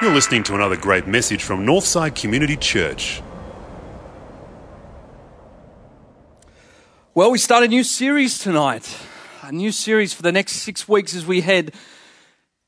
You're 0.00 0.12
listening 0.12 0.42
to 0.44 0.54
another 0.56 0.76
great 0.76 1.06
message 1.06 1.44
from 1.44 1.64
Northside 1.64 2.20
Community 2.20 2.56
Church. 2.56 3.22
Well, 7.14 7.30
we 7.30 7.38
start 7.38 7.62
a 7.62 7.68
new 7.68 7.84
series 7.84 8.38
tonight. 8.38 8.98
A 9.42 9.52
new 9.52 9.70
series 9.70 10.12
for 10.12 10.22
the 10.22 10.32
next 10.32 10.54
six 10.54 10.88
weeks 10.88 11.14
as 11.14 11.24
we 11.24 11.42
head 11.42 11.72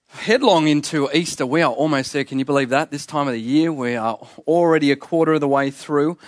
headlong 0.08 0.68
into 0.68 1.10
Easter. 1.12 1.44
We 1.44 1.60
are 1.62 1.72
almost 1.72 2.12
there. 2.12 2.22
Can 2.24 2.38
you 2.38 2.44
believe 2.44 2.68
that? 2.68 2.92
This 2.92 3.04
time 3.04 3.26
of 3.26 3.32
the 3.32 3.40
year, 3.40 3.72
we 3.72 3.96
are 3.96 4.16
already 4.46 4.92
a 4.92 4.96
quarter 4.96 5.32
of 5.32 5.40
the 5.40 5.48
way 5.48 5.72
through. 5.72 6.18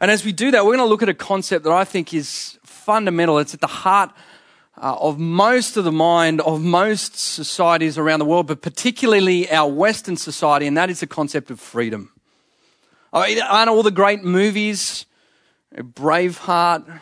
And 0.00 0.10
as 0.10 0.22
we 0.22 0.32
do 0.32 0.50
that, 0.50 0.66
we're 0.66 0.76
going 0.76 0.86
to 0.86 0.90
look 0.90 1.02
at 1.02 1.08
a 1.08 1.14
concept 1.14 1.64
that 1.64 1.72
I 1.72 1.84
think 1.84 2.12
is 2.12 2.58
fundamental. 2.62 3.38
It's 3.38 3.54
at 3.54 3.60
the 3.60 3.66
heart 3.66 4.10
uh, 4.76 4.96
of 4.98 5.18
most 5.18 5.76
of 5.76 5.84
the 5.84 5.92
mind 5.92 6.40
of 6.40 6.62
most 6.62 7.16
societies 7.16 7.98
around 7.98 8.20
the 8.20 8.24
world, 8.24 8.46
but 8.46 8.62
particularly 8.62 9.50
our 9.50 9.70
Western 9.70 10.16
society, 10.16 10.66
and 10.66 10.76
that 10.76 10.90
is 10.90 11.00
the 11.00 11.06
concept 11.06 11.50
of 11.50 11.60
freedom. 11.60 12.10
I 13.12 13.28
mean, 13.28 13.42
aren't 13.42 13.68
all 13.68 13.82
the 13.82 13.90
great 13.90 14.24
movies, 14.24 15.04
Braveheart, 15.74 17.00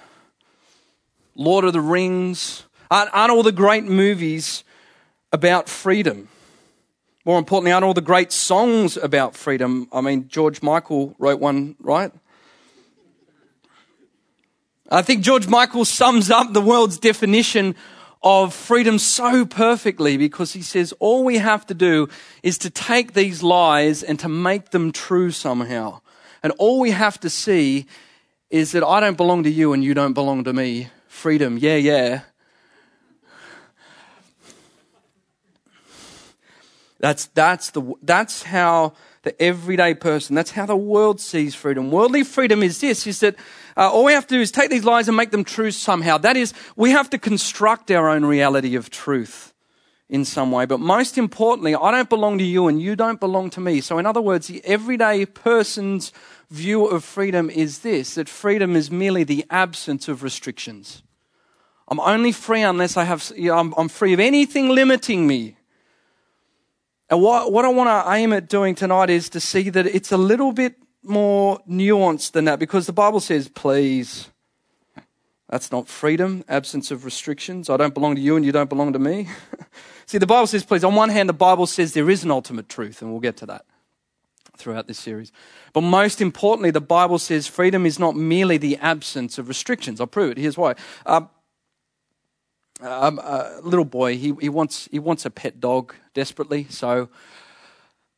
Lord 1.36 1.64
of 1.64 1.72
the 1.72 1.80
Rings, 1.80 2.64
aren't, 2.90 3.10
aren't 3.14 3.32
all 3.32 3.44
the 3.44 3.52
great 3.52 3.84
movies 3.84 4.64
about 5.32 5.68
freedom? 5.68 6.28
More 7.24 7.38
importantly, 7.38 7.70
aren't 7.70 7.84
all 7.84 7.94
the 7.94 8.00
great 8.00 8.32
songs 8.32 8.96
about 8.96 9.36
freedom? 9.36 9.88
I 9.92 10.00
mean, 10.00 10.28
George 10.28 10.62
Michael 10.62 11.14
wrote 11.18 11.38
one, 11.38 11.76
right? 11.78 12.10
I 14.90 15.02
think 15.02 15.22
George 15.22 15.46
Michael 15.46 15.84
sums 15.84 16.30
up 16.30 16.52
the 16.52 16.60
world's 16.60 16.98
definition 16.98 17.76
of 18.22 18.52
freedom 18.52 18.98
so 18.98 19.46
perfectly 19.46 20.16
because 20.16 20.52
he 20.52 20.62
says 20.62 20.92
all 20.98 21.24
we 21.24 21.38
have 21.38 21.64
to 21.66 21.74
do 21.74 22.08
is 22.42 22.58
to 22.58 22.70
take 22.70 23.14
these 23.14 23.42
lies 23.42 24.02
and 24.02 24.18
to 24.18 24.28
make 24.28 24.70
them 24.70 24.90
true 24.90 25.30
somehow. 25.30 26.00
And 26.42 26.52
all 26.58 26.80
we 26.80 26.90
have 26.90 27.20
to 27.20 27.30
see 27.30 27.86
is 28.50 28.72
that 28.72 28.82
I 28.82 28.98
don't 28.98 29.16
belong 29.16 29.44
to 29.44 29.50
you 29.50 29.72
and 29.72 29.84
you 29.84 29.94
don't 29.94 30.12
belong 30.12 30.42
to 30.44 30.52
me 30.52 30.88
freedom. 31.06 31.56
Yeah, 31.56 31.76
yeah. 31.76 32.22
That's, 36.98 37.26
that's, 37.26 37.70
the, 37.70 37.94
that's 38.02 38.42
how 38.42 38.94
the 39.22 39.40
everyday 39.40 39.94
person, 39.94 40.34
that's 40.34 40.50
how 40.50 40.66
the 40.66 40.76
world 40.76 41.20
sees 41.20 41.54
freedom. 41.54 41.90
Worldly 41.90 42.24
freedom 42.24 42.62
is 42.62 42.80
this, 42.80 43.06
is 43.06 43.20
that 43.20 43.36
uh, 43.76 43.90
all 43.90 44.04
we 44.04 44.12
have 44.12 44.26
to 44.26 44.34
do 44.34 44.40
is 44.40 44.50
take 44.50 44.70
these 44.70 44.84
lies 44.84 45.08
and 45.08 45.16
make 45.16 45.30
them 45.30 45.44
true 45.44 45.70
somehow. 45.70 46.18
That 46.18 46.36
is, 46.36 46.54
we 46.76 46.90
have 46.90 47.10
to 47.10 47.18
construct 47.18 47.90
our 47.90 48.08
own 48.08 48.24
reality 48.24 48.76
of 48.76 48.90
truth 48.90 49.54
in 50.08 50.24
some 50.24 50.50
way. 50.50 50.66
But 50.66 50.80
most 50.80 51.16
importantly, 51.16 51.74
I 51.74 51.90
don't 51.90 52.08
belong 52.08 52.38
to 52.38 52.44
you 52.44 52.66
and 52.66 52.82
you 52.82 52.96
don't 52.96 53.20
belong 53.20 53.50
to 53.50 53.60
me. 53.60 53.80
So 53.80 53.98
in 53.98 54.06
other 54.06 54.20
words, 54.20 54.48
the 54.48 54.62
everyday 54.64 55.24
person's 55.24 56.12
view 56.50 56.86
of 56.86 57.04
freedom 57.04 57.48
is 57.48 57.78
this, 57.78 58.16
that 58.16 58.28
freedom 58.28 58.74
is 58.74 58.90
merely 58.90 59.22
the 59.22 59.44
absence 59.50 60.08
of 60.08 60.22
restrictions. 60.22 61.02
I'm 61.86 62.00
only 62.00 62.32
free 62.32 62.62
unless 62.62 62.96
I 62.96 63.04
have, 63.04 63.32
I'm, 63.38 63.72
I'm 63.76 63.88
free 63.88 64.12
of 64.12 64.20
anything 64.20 64.68
limiting 64.68 65.26
me. 65.26 65.56
And 67.08 67.20
what, 67.20 67.52
what 67.52 67.64
I 67.64 67.68
want 67.68 67.88
to 67.88 68.12
aim 68.12 68.32
at 68.32 68.48
doing 68.48 68.74
tonight 68.74 69.10
is 69.10 69.28
to 69.30 69.40
see 69.40 69.70
that 69.70 69.86
it's 69.86 70.12
a 70.12 70.16
little 70.16 70.52
bit 70.52 70.76
more 71.02 71.60
nuanced 71.68 72.32
than 72.32 72.44
that 72.46 72.58
because 72.58 72.86
the 72.86 72.92
Bible 72.92 73.20
says, 73.20 73.48
please. 73.48 74.30
That's 75.48 75.72
not 75.72 75.88
freedom, 75.88 76.44
absence 76.48 76.92
of 76.92 77.04
restrictions. 77.04 77.68
I 77.68 77.76
don't 77.76 77.92
belong 77.92 78.14
to 78.14 78.20
you 78.20 78.36
and 78.36 78.44
you 78.44 78.52
don't 78.52 78.68
belong 78.68 78.92
to 78.92 79.00
me. 79.00 79.28
see, 80.06 80.18
the 80.18 80.26
Bible 80.26 80.46
says, 80.46 80.64
please. 80.64 80.84
On 80.84 80.94
one 80.94 81.08
hand, 81.08 81.28
the 81.28 81.32
Bible 81.34 81.66
says 81.66 81.92
there 81.92 82.08
is 82.08 82.22
an 82.22 82.30
ultimate 82.30 82.68
truth, 82.68 83.02
and 83.02 83.10
we'll 83.10 83.20
get 83.20 83.36
to 83.38 83.46
that 83.46 83.64
throughout 84.56 84.86
this 84.86 84.98
series. 84.98 85.32
But 85.72 85.80
most 85.80 86.20
importantly, 86.20 86.70
the 86.70 86.80
Bible 86.80 87.18
says 87.18 87.48
freedom 87.48 87.84
is 87.84 87.98
not 87.98 88.14
merely 88.14 88.58
the 88.58 88.76
absence 88.76 89.38
of 89.38 89.48
restrictions. 89.48 90.00
I'll 90.00 90.06
prove 90.06 90.32
it. 90.32 90.38
Here's 90.38 90.56
why. 90.56 90.76
Uh, 91.04 91.22
um, 92.80 93.18
a 93.18 93.60
little 93.62 93.84
boy, 93.84 94.16
he, 94.16 94.34
he, 94.40 94.48
wants, 94.48 94.88
he 94.92 95.00
wants 95.00 95.26
a 95.26 95.30
pet 95.30 95.58
dog 95.58 95.94
desperately. 96.14 96.66
So 96.70 97.08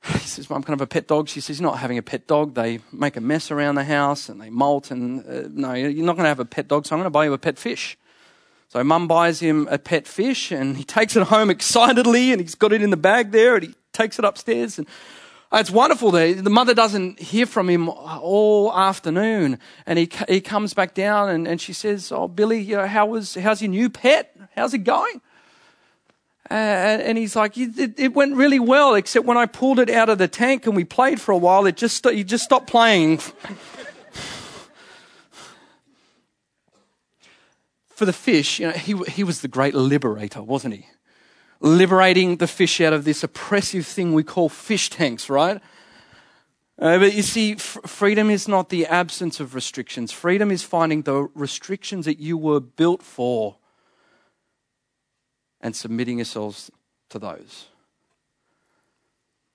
he 0.04 0.18
says, 0.18 0.50
Mum, 0.50 0.62
can 0.62 0.72
I 0.72 0.74
have 0.74 0.80
a 0.80 0.86
pet 0.86 1.06
dog? 1.06 1.28
She 1.28 1.40
says, 1.40 1.60
You're 1.60 1.70
not 1.70 1.78
having 1.78 1.98
a 1.98 2.02
pet 2.02 2.26
dog. 2.26 2.54
They 2.54 2.80
make 2.92 3.16
a 3.16 3.20
mess 3.20 3.50
around 3.50 3.76
the 3.76 3.84
house 3.84 4.28
and 4.28 4.40
they 4.40 4.50
molt. 4.50 4.90
And 4.90 5.20
uh, 5.26 5.48
no, 5.52 5.74
you're 5.74 6.04
not 6.04 6.16
going 6.16 6.24
to 6.24 6.28
have 6.28 6.40
a 6.40 6.44
pet 6.44 6.68
dog, 6.68 6.86
so 6.86 6.94
I'm 6.94 7.00
going 7.00 7.06
to 7.06 7.10
buy 7.10 7.24
you 7.24 7.32
a 7.32 7.38
pet 7.38 7.58
fish. 7.58 7.96
So 8.68 8.82
mum 8.82 9.06
buys 9.06 9.40
him 9.40 9.68
a 9.70 9.78
pet 9.78 10.06
fish 10.06 10.50
and 10.50 10.76
he 10.76 10.84
takes 10.84 11.14
it 11.14 11.24
home 11.24 11.50
excitedly 11.50 12.32
and 12.32 12.40
he's 12.40 12.54
got 12.54 12.72
it 12.72 12.82
in 12.82 12.90
the 12.90 12.96
bag 12.96 13.30
there 13.30 13.56
and 13.56 13.64
he 13.64 13.74
takes 13.92 14.18
it 14.18 14.24
upstairs 14.24 14.78
and 14.78 14.88
uh, 15.52 15.58
it's 15.58 15.70
wonderful. 15.70 16.10
there. 16.10 16.32
the 16.32 16.48
mother 16.48 16.72
doesn't 16.72 17.20
hear 17.20 17.44
from 17.44 17.68
him 17.68 17.90
all 17.90 18.72
afternoon, 18.72 19.58
and 19.84 19.98
he 19.98 20.08
he 20.26 20.40
comes 20.40 20.72
back 20.72 20.94
down, 20.94 21.28
and, 21.28 21.46
and 21.46 21.60
she 21.60 21.74
says, 21.74 22.10
"Oh, 22.10 22.26
Billy, 22.26 22.58
you 22.58 22.76
know, 22.76 22.86
how 22.86 23.04
was 23.04 23.34
how's 23.34 23.60
your 23.60 23.70
new 23.70 23.90
pet? 23.90 24.34
How's 24.56 24.72
it 24.72 24.78
going?" 24.78 25.20
Uh, 26.52 27.00
and 27.08 27.16
he's 27.16 27.34
like, 27.34 27.56
it, 27.56 27.98
it, 27.98 28.12
went 28.12 28.36
really 28.36 28.60
well, 28.60 28.94
except 28.94 29.24
when 29.24 29.38
I 29.38 29.46
pulled 29.46 29.78
it 29.78 29.88
out 29.88 30.10
of 30.10 30.18
the 30.18 30.28
tank 30.28 30.66
and 30.66 30.76
we 30.76 30.84
played 30.84 31.18
for 31.18 31.32
a 31.32 31.38
while, 31.38 31.64
it 31.64 31.78
just 31.78 32.06
he 32.06 32.24
just 32.24 32.44
stopped 32.44 32.66
playing. 32.66 33.18
for 37.88 38.04
the 38.04 38.12
fish, 38.12 38.60
you 38.60 38.66
know, 38.66 38.72
he 38.72 38.94
he 39.10 39.24
was 39.24 39.40
the 39.40 39.48
great 39.48 39.74
liberator, 39.74 40.42
wasn't 40.42 40.74
he? 40.74 40.86
liberating 41.62 42.36
the 42.36 42.46
fish 42.46 42.80
out 42.80 42.92
of 42.92 43.04
this 43.04 43.22
oppressive 43.22 43.86
thing 43.86 44.12
we 44.12 44.24
call 44.24 44.48
fish 44.48 44.90
tanks, 44.90 45.30
right? 45.30 45.60
Uh, 46.78 46.98
but 46.98 47.14
you 47.14 47.22
see, 47.22 47.52
f- 47.52 47.78
freedom 47.86 48.28
is 48.28 48.48
not 48.48 48.68
the 48.68 48.84
absence 48.86 49.38
of 49.38 49.54
restrictions. 49.54 50.10
Freedom 50.10 50.50
is 50.50 50.64
finding 50.64 51.02
the 51.02 51.28
restrictions 51.34 52.04
that 52.04 52.18
you 52.18 52.36
were 52.36 52.58
built 52.60 53.02
for 53.02 53.56
and 55.62 55.74
submitting 55.74 56.18
yourselves 56.18 56.70
to 57.10 57.18
those. 57.18 57.66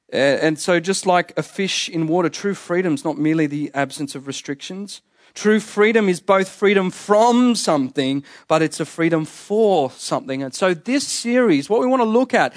And 0.10 0.58
so, 0.58 0.80
just 0.80 1.06
like 1.06 1.38
a 1.38 1.44
fish 1.44 1.90
in 1.90 2.08
water, 2.08 2.30
true 2.30 2.54
freedom 2.54 2.94
is 2.94 3.04
not 3.04 3.18
merely 3.18 3.46
the 3.46 3.72
absence 3.74 4.16
of 4.16 4.26
restrictions, 4.26 5.02
True 5.38 5.60
freedom 5.60 6.10
is 6.10 6.20
both 6.20 6.50
freedom 6.50 6.90
from 6.90 7.54
something, 7.54 8.24
but 8.48 8.64
it's 8.64 8.80
a 8.80 8.86
freedom 8.86 9.24
for 9.24 9.92
something. 9.92 10.42
And 10.42 10.52
so, 10.52 10.74
this 10.74 11.08
series, 11.08 11.70
what 11.70 11.80
we 11.80 11.86
want 11.86 12.02
to 12.02 12.10
look 12.10 12.34
at 12.34 12.56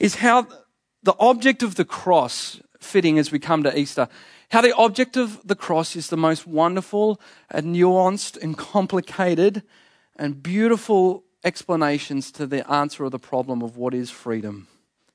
is 0.00 0.16
how 0.16 0.48
the 1.04 1.14
object 1.20 1.62
of 1.62 1.76
the 1.76 1.84
cross, 1.84 2.60
fitting 2.80 3.20
as 3.20 3.30
we 3.30 3.38
come 3.38 3.62
to 3.62 3.78
Easter, 3.78 4.08
how 4.50 4.60
the 4.60 4.74
object 4.74 5.16
of 5.16 5.40
the 5.46 5.54
cross 5.54 5.94
is 5.94 6.08
the 6.08 6.16
most 6.16 6.48
wonderful 6.48 7.20
and 7.48 7.76
nuanced 7.76 8.42
and 8.42 8.58
complicated 8.58 9.62
and 10.16 10.42
beautiful 10.42 11.22
explanations 11.46 12.30
to 12.32 12.46
the 12.46 12.68
answer 12.70 13.04
of 13.04 13.12
the 13.12 13.18
problem 13.18 13.62
of 13.62 13.76
what 13.76 13.94
is 13.94 14.10
freedom 14.10 14.66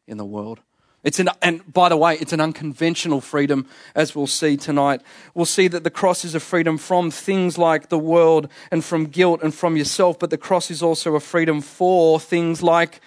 in 0.08 0.18
the 0.18 0.26
world. 0.26 0.62
It's 1.04 1.20
an, 1.20 1.30
and 1.42 1.62
by 1.72 1.90
the 1.90 1.98
way, 1.98 2.16
it's 2.16 2.32
an 2.32 2.40
unconventional 2.40 3.22
freedom, 3.22 3.68
as 3.96 4.16
we'll 4.16 4.28
see 4.28 4.56
tonight. 4.56 5.02
We'll 5.34 5.46
see 5.46 5.68
that 5.68 5.84
the 5.84 5.90
cross 5.90 6.24
is 6.24 6.36
a 6.36 6.40
freedom 6.40 6.78
from 6.78 7.12
things 7.12 7.58
like 7.58 7.90
the 7.90 8.00
world 8.00 8.48
and 8.72 8.86
from 8.86 9.08
guilt 9.08 9.42
and 9.44 9.54
from 9.54 9.76
yourself, 9.76 10.20
but 10.20 10.30
the 10.30 10.38
cross 10.38 10.72
is 10.72 10.82
also 10.82 11.16
a 11.16 11.20
freedom 11.20 11.60
for 11.60 12.20
things 12.20 12.62
like 12.64 13.02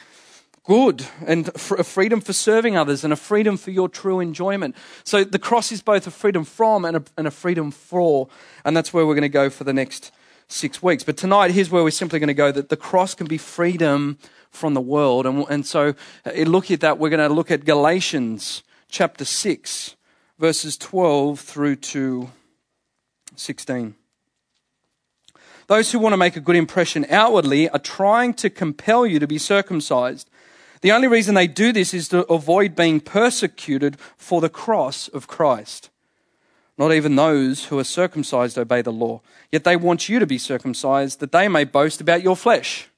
good 0.64 1.06
and 1.26 1.48
a 1.54 1.84
freedom 1.84 2.20
for 2.20 2.32
serving 2.32 2.76
others 2.76 3.04
and 3.04 3.12
a 3.12 3.16
freedom 3.16 3.56
for 3.56 3.70
your 3.70 3.88
true 3.88 4.18
enjoyment. 4.18 4.74
So 5.04 5.22
the 5.22 5.38
cross 5.38 5.70
is 5.70 5.80
both 5.82 6.06
a 6.06 6.10
freedom 6.10 6.44
from 6.44 6.84
and 6.84 6.96
a, 6.96 7.04
and 7.16 7.26
a 7.26 7.30
freedom 7.30 7.70
for, 7.70 8.28
and 8.64 8.76
that's 8.76 8.92
where 8.92 9.06
we're 9.06 9.14
going 9.14 9.22
to 9.22 9.28
go 9.28 9.50
for 9.50 9.64
the 9.64 9.74
next 9.74 10.10
six 10.54 10.82
weeks. 10.82 11.02
But 11.02 11.16
tonight, 11.16 11.50
here's 11.50 11.70
where 11.70 11.82
we're 11.82 11.90
simply 11.90 12.18
going 12.18 12.28
to 12.28 12.34
go 12.34 12.52
that 12.52 12.68
the 12.68 12.76
cross 12.76 13.14
can 13.14 13.26
be 13.26 13.38
freedom 13.38 14.18
from 14.50 14.74
the 14.74 14.80
world. 14.80 15.26
And, 15.26 15.44
and 15.50 15.66
so, 15.66 15.94
uh, 16.24 16.30
in 16.30 16.50
looking 16.50 16.74
at 16.74 16.80
that, 16.80 16.98
we're 16.98 17.10
going 17.10 17.28
to 17.28 17.34
look 17.34 17.50
at 17.50 17.64
Galatians 17.64 18.62
chapter 18.88 19.24
6, 19.24 19.96
verses 20.38 20.76
12 20.76 21.40
through 21.40 21.76
to 21.76 22.30
16. 23.34 23.94
Those 25.66 25.90
who 25.90 25.98
want 25.98 26.12
to 26.12 26.18
make 26.18 26.36
a 26.36 26.40
good 26.40 26.56
impression 26.56 27.06
outwardly 27.10 27.68
are 27.70 27.78
trying 27.78 28.34
to 28.34 28.50
compel 28.50 29.06
you 29.06 29.18
to 29.18 29.26
be 29.26 29.38
circumcised. 29.38 30.30
The 30.82 30.92
only 30.92 31.08
reason 31.08 31.34
they 31.34 31.46
do 31.46 31.72
this 31.72 31.94
is 31.94 32.08
to 32.08 32.24
avoid 32.26 32.76
being 32.76 33.00
persecuted 33.00 33.96
for 34.16 34.40
the 34.40 34.50
cross 34.50 35.08
of 35.08 35.26
Christ. 35.26 35.90
Not 36.76 36.92
even 36.92 37.14
those 37.14 37.66
who 37.66 37.78
are 37.78 37.84
circumcised 37.84 38.58
obey 38.58 38.82
the 38.82 38.92
law. 38.92 39.20
Yet 39.52 39.64
they 39.64 39.76
want 39.76 40.08
you 40.08 40.18
to 40.18 40.26
be 40.26 40.38
circumcised 40.38 41.20
that 41.20 41.32
they 41.32 41.48
may 41.48 41.64
boast 41.64 42.00
about 42.00 42.22
your 42.22 42.36
flesh. 42.36 42.88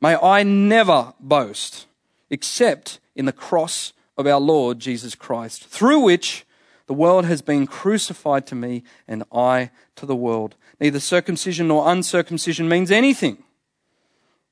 May 0.00 0.16
I 0.16 0.42
never 0.42 1.14
boast 1.20 1.86
except 2.28 2.98
in 3.14 3.26
the 3.26 3.32
cross 3.32 3.92
of 4.16 4.26
our 4.26 4.40
Lord 4.40 4.80
Jesus 4.80 5.14
Christ, 5.14 5.66
through 5.66 6.00
which 6.00 6.44
the 6.86 6.94
world 6.94 7.24
has 7.26 7.40
been 7.40 7.66
crucified 7.66 8.46
to 8.48 8.54
me 8.54 8.82
and 9.06 9.22
I 9.32 9.70
to 9.96 10.06
the 10.06 10.16
world. 10.16 10.56
Neither 10.80 10.98
circumcision 10.98 11.68
nor 11.68 11.90
uncircumcision 11.90 12.68
means 12.68 12.90
anything, 12.90 13.44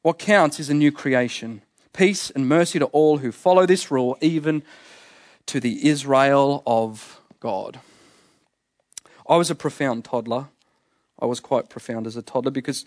What 0.02 0.18
counts 0.18 0.60
is 0.60 0.70
a 0.70 0.74
new 0.74 0.92
creation. 0.92 1.62
Peace 1.92 2.30
and 2.30 2.48
mercy 2.48 2.78
to 2.78 2.86
all 2.86 3.18
who 3.18 3.32
follow 3.32 3.66
this 3.66 3.90
rule, 3.90 4.16
even 4.20 4.62
to 5.46 5.58
the 5.60 5.88
Israel 5.88 6.62
of 6.64 7.20
God. 7.40 7.80
I 9.30 9.36
was 9.36 9.48
a 9.48 9.54
profound 9.54 10.04
toddler. 10.04 10.48
I 11.20 11.26
was 11.26 11.38
quite 11.38 11.68
profound 11.68 12.08
as 12.08 12.16
a 12.16 12.22
toddler 12.22 12.50
because 12.50 12.84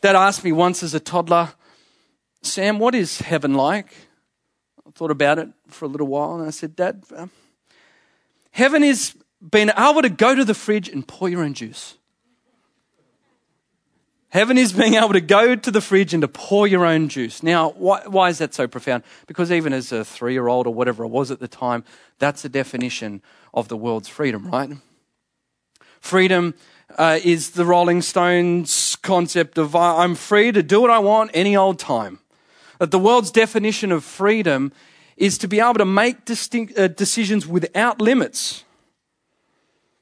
Dad 0.00 0.16
asked 0.16 0.42
me 0.42 0.52
once 0.52 0.82
as 0.82 0.94
a 0.94 1.00
toddler, 1.00 1.52
Sam, 2.40 2.78
what 2.78 2.94
is 2.94 3.20
heaven 3.20 3.52
like? 3.52 3.94
I 4.86 4.90
thought 4.92 5.10
about 5.10 5.38
it 5.38 5.50
for 5.68 5.84
a 5.84 5.88
little 5.88 6.06
while 6.06 6.38
and 6.38 6.46
I 6.46 6.50
said, 6.50 6.74
Dad, 6.74 7.04
um, 7.14 7.30
heaven 8.52 8.82
is 8.82 9.14
being 9.50 9.68
able 9.76 10.00
to 10.00 10.08
go 10.08 10.34
to 10.34 10.46
the 10.46 10.54
fridge 10.54 10.88
and 10.88 11.06
pour 11.06 11.28
your 11.28 11.42
own 11.42 11.52
juice. 11.52 11.98
Heaven 14.30 14.58
is 14.58 14.72
being 14.72 14.94
able 14.94 15.12
to 15.12 15.20
go 15.20 15.54
to 15.54 15.70
the 15.70 15.80
fridge 15.80 16.12
and 16.12 16.20
to 16.20 16.28
pour 16.28 16.66
your 16.66 16.84
own 16.84 17.08
juice. 17.08 17.42
Now, 17.42 17.70
why, 17.70 18.02
why 18.06 18.28
is 18.28 18.38
that 18.38 18.54
so 18.54 18.66
profound? 18.66 19.04
Because 19.26 19.52
even 19.52 19.72
as 19.72 19.92
a 19.92 20.04
three 20.04 20.32
year 20.32 20.48
old 20.48 20.66
or 20.66 20.74
whatever 20.74 21.04
it 21.04 21.08
was 21.08 21.30
at 21.30 21.38
the 21.38 21.48
time, 21.48 21.84
that's 22.18 22.42
the 22.42 22.48
definition 22.48 23.22
of 23.54 23.68
the 23.68 23.76
world's 23.76 24.08
freedom, 24.08 24.50
right? 24.50 24.70
Freedom 26.00 26.54
uh, 26.98 27.18
is 27.22 27.50
the 27.50 27.64
Rolling 27.64 28.02
Stones 28.02 28.96
concept 28.96 29.58
of 29.58 29.74
I'm 29.74 30.14
free 30.14 30.52
to 30.52 30.62
do 30.62 30.80
what 30.80 30.90
I 30.90 30.98
want 30.98 31.30
any 31.32 31.56
old 31.56 31.78
time. 31.78 32.18
That 32.78 32.90
the 32.90 32.98
world's 32.98 33.30
definition 33.30 33.90
of 33.90 34.04
freedom 34.04 34.72
is 35.16 35.38
to 35.38 35.48
be 35.48 35.60
able 35.60 35.74
to 35.74 35.86
make 35.86 36.24
distinct, 36.24 36.78
uh, 36.78 36.88
decisions 36.88 37.46
without 37.46 38.00
limits 38.00 38.65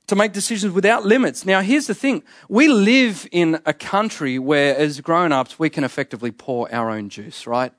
to 0.06 0.16
make 0.16 0.32
decisions 0.32 0.72
without 0.72 1.04
limits. 1.04 1.46
Now, 1.46 1.60
here's 1.60 1.86
the 1.86 1.94
thing 1.94 2.22
we 2.48 2.68
live 2.68 3.26
in 3.32 3.60
a 3.64 3.72
country 3.72 4.38
where, 4.38 4.76
as 4.76 5.00
grown 5.00 5.32
ups, 5.32 5.58
we 5.58 5.70
can 5.70 5.84
effectively 5.84 6.30
pour 6.30 6.72
our 6.74 6.90
own 6.90 7.08
juice, 7.08 7.46
right? 7.46 7.72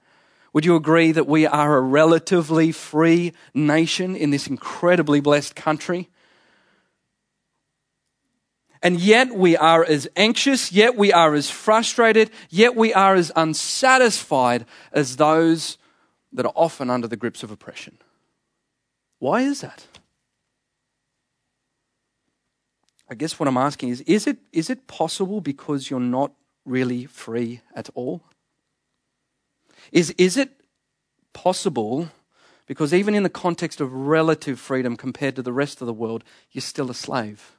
Would 0.53 0.65
you 0.65 0.75
agree 0.75 1.11
that 1.11 1.27
we 1.27 1.45
are 1.45 1.77
a 1.77 1.81
relatively 1.81 2.71
free 2.71 3.33
nation 3.53 4.15
in 4.15 4.29
this 4.29 4.47
incredibly 4.47 5.19
blessed 5.19 5.55
country? 5.55 6.09
And 8.81 8.99
yet 8.99 9.35
we 9.35 9.57
are 9.57 9.83
as 9.83 10.07
anxious, 10.15 10.71
yet 10.71 10.95
we 10.95 11.11
are 11.11 11.33
as 11.33 11.49
frustrated, 11.49 12.29
yet 12.49 12.75
we 12.75 12.93
are 12.93 13.15
as 13.15 13.31
unsatisfied 13.35 14.65
as 14.91 15.17
those 15.17 15.77
that 16.31 16.45
are 16.45 16.53
often 16.55 16.89
under 16.89 17.07
the 17.07 17.17
grips 17.17 17.43
of 17.43 17.51
oppression. 17.51 17.97
Why 19.19 19.41
is 19.41 19.61
that? 19.61 19.87
I 23.09 23.15
guess 23.15 23.39
what 23.39 23.47
I'm 23.47 23.57
asking 23.57 23.89
is 23.89 24.01
is 24.01 24.27
it, 24.27 24.37
is 24.51 24.69
it 24.69 24.87
possible 24.87 25.41
because 25.41 25.89
you're 25.89 25.99
not 25.99 26.31
really 26.65 27.05
free 27.05 27.61
at 27.75 27.89
all? 27.93 28.23
Is, 29.91 30.13
is 30.17 30.37
it 30.37 30.49
possible 31.33 32.09
because 32.65 32.93
even 32.93 33.13
in 33.13 33.23
the 33.23 33.29
context 33.29 33.79
of 33.79 33.93
relative 33.93 34.59
freedom 34.59 34.97
compared 34.97 35.35
to 35.35 35.43
the 35.43 35.53
rest 35.53 35.81
of 35.81 35.87
the 35.87 35.93
world, 35.93 36.23
you're 36.51 36.61
still 36.61 36.89
a 36.89 36.95
slave? 36.95 37.51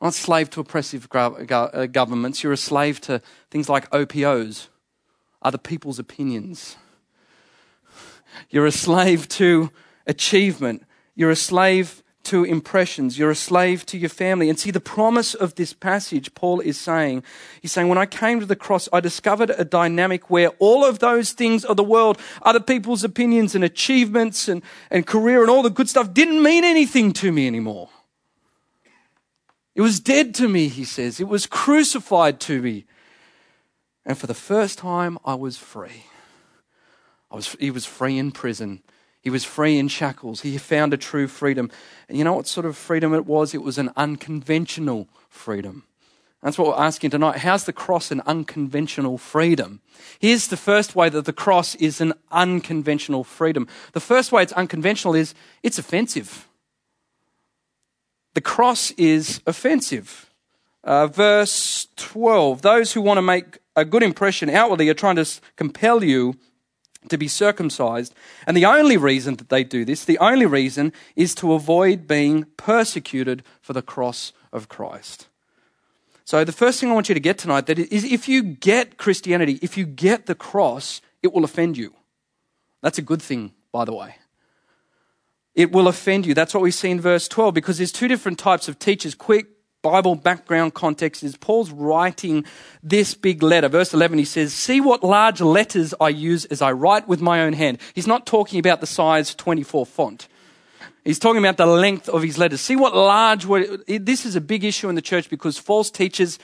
Not 0.00 0.08
a 0.08 0.12
slave 0.12 0.50
to 0.50 0.60
oppressive 0.60 1.08
uh, 1.12 1.86
governments, 1.86 2.42
you're 2.42 2.52
a 2.52 2.56
slave 2.56 3.00
to 3.02 3.20
things 3.50 3.68
like 3.68 3.90
OPOs, 3.90 4.68
other 5.42 5.58
people's 5.58 5.98
opinions. 5.98 6.76
You're 8.50 8.66
a 8.66 8.72
slave 8.72 9.28
to 9.30 9.70
achievement. 10.06 10.84
You're 11.14 11.30
a 11.30 11.36
slave 11.36 12.02
to 12.26 12.44
impressions. 12.44 13.18
You're 13.18 13.30
a 13.30 13.36
slave 13.36 13.86
to 13.86 13.98
your 13.98 14.10
family. 14.10 14.48
And 14.48 14.58
see, 14.58 14.70
the 14.70 14.80
promise 14.80 15.34
of 15.34 15.54
this 15.54 15.72
passage, 15.72 16.34
Paul 16.34 16.60
is 16.60 16.78
saying, 16.78 17.22
he's 17.60 17.72
saying, 17.72 17.88
when 17.88 17.98
I 17.98 18.06
came 18.06 18.40
to 18.40 18.46
the 18.46 18.56
cross, 18.56 18.88
I 18.92 19.00
discovered 19.00 19.50
a 19.50 19.64
dynamic 19.64 20.30
where 20.30 20.50
all 20.58 20.84
of 20.84 20.98
those 20.98 21.32
things 21.32 21.64
of 21.64 21.76
the 21.76 21.84
world, 21.84 22.18
other 22.42 22.60
people's 22.60 23.04
opinions 23.04 23.54
and 23.54 23.64
achievements 23.64 24.48
and, 24.48 24.62
and 24.90 25.06
career 25.06 25.40
and 25.40 25.50
all 25.50 25.62
the 25.62 25.70
good 25.70 25.88
stuff 25.88 26.12
didn't 26.12 26.42
mean 26.42 26.64
anything 26.64 27.12
to 27.14 27.32
me 27.32 27.46
anymore. 27.46 27.88
It 29.74 29.82
was 29.82 30.00
dead 30.00 30.34
to 30.36 30.48
me, 30.48 30.68
he 30.68 30.84
says. 30.84 31.20
It 31.20 31.28
was 31.28 31.46
crucified 31.46 32.40
to 32.40 32.62
me. 32.62 32.86
And 34.04 34.16
for 34.16 34.26
the 34.26 34.34
first 34.34 34.78
time, 34.78 35.18
I 35.24 35.34
was 35.34 35.58
free. 35.58 36.04
I 37.30 37.36
was, 37.36 37.54
he 37.60 37.70
was 37.70 37.84
free 37.84 38.18
in 38.18 38.32
prison. 38.32 38.82
He 39.26 39.30
was 39.30 39.44
free 39.44 39.76
in 39.76 39.88
shackles. 39.88 40.42
He 40.42 40.56
found 40.56 40.94
a 40.94 40.96
true 40.96 41.26
freedom. 41.26 41.68
And 42.08 42.16
you 42.16 42.22
know 42.22 42.34
what 42.34 42.46
sort 42.46 42.64
of 42.64 42.76
freedom 42.76 43.12
it 43.12 43.26
was? 43.26 43.54
It 43.54 43.62
was 43.64 43.76
an 43.76 43.90
unconventional 43.96 45.08
freedom. 45.28 45.82
That's 46.44 46.56
what 46.56 46.68
we're 46.68 46.84
asking 46.84 47.10
tonight. 47.10 47.38
How's 47.38 47.64
the 47.64 47.72
cross 47.72 48.12
an 48.12 48.22
unconventional 48.24 49.18
freedom? 49.18 49.80
Here's 50.20 50.46
the 50.46 50.56
first 50.56 50.94
way 50.94 51.08
that 51.08 51.24
the 51.24 51.32
cross 51.32 51.74
is 51.74 52.00
an 52.00 52.14
unconventional 52.30 53.24
freedom. 53.24 53.66
The 53.94 53.98
first 53.98 54.30
way 54.30 54.44
it's 54.44 54.52
unconventional 54.52 55.16
is 55.16 55.34
it's 55.64 55.80
offensive. 55.80 56.46
The 58.34 58.40
cross 58.40 58.92
is 58.92 59.40
offensive. 59.44 60.30
Uh, 60.84 61.08
verse 61.08 61.88
12 61.96 62.62
Those 62.62 62.92
who 62.92 63.00
want 63.00 63.18
to 63.18 63.22
make 63.22 63.58
a 63.74 63.84
good 63.84 64.04
impression 64.04 64.48
outwardly 64.50 64.88
are 64.88 64.94
trying 64.94 65.16
to 65.16 65.28
compel 65.56 66.04
you 66.04 66.36
to 67.08 67.18
be 67.18 67.28
circumcised. 67.28 68.14
And 68.46 68.56
the 68.56 68.66
only 68.66 68.96
reason 68.96 69.36
that 69.36 69.48
they 69.48 69.64
do 69.64 69.84
this, 69.84 70.04
the 70.04 70.18
only 70.18 70.46
reason, 70.46 70.92
is 71.14 71.34
to 71.36 71.52
avoid 71.52 72.06
being 72.06 72.44
persecuted 72.56 73.42
for 73.60 73.72
the 73.72 73.82
cross 73.82 74.32
of 74.52 74.68
Christ. 74.68 75.28
So 76.24 76.42
the 76.42 76.52
first 76.52 76.80
thing 76.80 76.90
I 76.90 76.94
want 76.94 77.08
you 77.08 77.14
to 77.14 77.20
get 77.20 77.38
tonight 77.38 77.66
that 77.66 77.78
is 77.78 78.04
if 78.04 78.28
you 78.28 78.42
get 78.42 78.96
Christianity, 78.96 79.58
if 79.62 79.76
you 79.76 79.86
get 79.86 80.26
the 80.26 80.34
cross, 80.34 81.00
it 81.22 81.32
will 81.32 81.44
offend 81.44 81.76
you. 81.76 81.94
That's 82.82 82.98
a 82.98 83.02
good 83.02 83.22
thing, 83.22 83.52
by 83.70 83.84
the 83.84 83.94
way. 83.94 84.16
It 85.54 85.72
will 85.72 85.88
offend 85.88 86.26
you. 86.26 86.34
That's 86.34 86.52
what 86.52 86.62
we 86.62 86.70
see 86.70 86.90
in 86.90 87.00
verse 87.00 87.28
12 87.28 87.54
because 87.54 87.78
there's 87.78 87.92
two 87.92 88.08
different 88.08 88.38
types 88.38 88.68
of 88.68 88.78
teachers. 88.78 89.14
Quick 89.14 89.55
Bible 89.90 90.16
background 90.16 90.74
context 90.74 91.22
is 91.22 91.36
Paul's 91.36 91.70
writing 91.70 92.44
this 92.82 93.14
big 93.14 93.40
letter. 93.40 93.68
Verse 93.68 93.94
11, 93.94 94.18
he 94.18 94.24
says, 94.24 94.52
See 94.52 94.80
what 94.80 95.04
large 95.04 95.40
letters 95.40 95.94
I 96.00 96.08
use 96.08 96.44
as 96.46 96.60
I 96.60 96.72
write 96.72 97.06
with 97.06 97.20
my 97.20 97.42
own 97.42 97.52
hand. 97.52 97.78
He's 97.94 98.06
not 98.06 98.26
talking 98.26 98.58
about 98.58 98.80
the 98.80 98.86
size 98.86 99.34
24 99.34 99.86
font. 99.86 100.28
He's 101.04 101.20
talking 101.20 101.38
about 101.38 101.56
the 101.56 101.66
length 101.66 102.08
of 102.08 102.24
his 102.24 102.36
letters. 102.36 102.60
See 102.60 102.74
what 102.74 102.96
large, 102.96 103.46
this 103.86 104.26
is 104.26 104.34
a 104.34 104.40
big 104.40 104.64
issue 104.64 104.88
in 104.88 104.96
the 104.96 105.02
church 105.02 105.30
because 105.30 105.56
false 105.56 105.88
teachers 105.88 106.40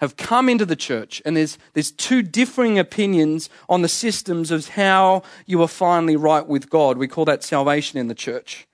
have 0.00 0.16
come 0.16 0.48
into 0.48 0.64
the 0.64 0.74
church 0.74 1.20
and 1.26 1.36
there's, 1.36 1.58
there's 1.74 1.90
two 1.90 2.22
differing 2.22 2.78
opinions 2.78 3.50
on 3.68 3.82
the 3.82 3.88
systems 3.88 4.50
of 4.50 4.68
how 4.68 5.22
you 5.44 5.60
are 5.60 5.68
finally 5.68 6.16
right 6.16 6.46
with 6.46 6.70
God. 6.70 6.96
We 6.96 7.08
call 7.08 7.26
that 7.26 7.44
salvation 7.44 7.98
in 7.98 8.08
the 8.08 8.14
church. 8.14 8.65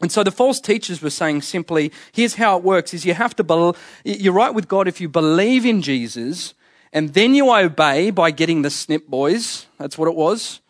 And 0.00 0.12
so 0.12 0.22
the 0.22 0.30
false 0.30 0.60
teachers 0.60 1.02
were 1.02 1.10
saying 1.10 1.42
simply, 1.42 1.92
here's 2.12 2.34
how 2.34 2.56
it 2.56 2.62
works 2.62 2.94
is 2.94 3.04
you 3.04 3.14
have 3.14 3.34
to, 3.36 3.44
be, 3.44 3.72
you're 4.04 4.32
right 4.32 4.54
with 4.54 4.68
God 4.68 4.86
if 4.86 5.00
you 5.00 5.08
believe 5.08 5.66
in 5.66 5.82
Jesus 5.82 6.54
and 6.92 7.14
then 7.14 7.34
you 7.34 7.52
obey 7.52 8.10
by 8.10 8.30
getting 8.30 8.62
the 8.62 8.70
snip 8.70 9.08
boys. 9.08 9.66
That's 9.78 9.98
what 9.98 10.08
it 10.08 10.14
was. 10.14 10.60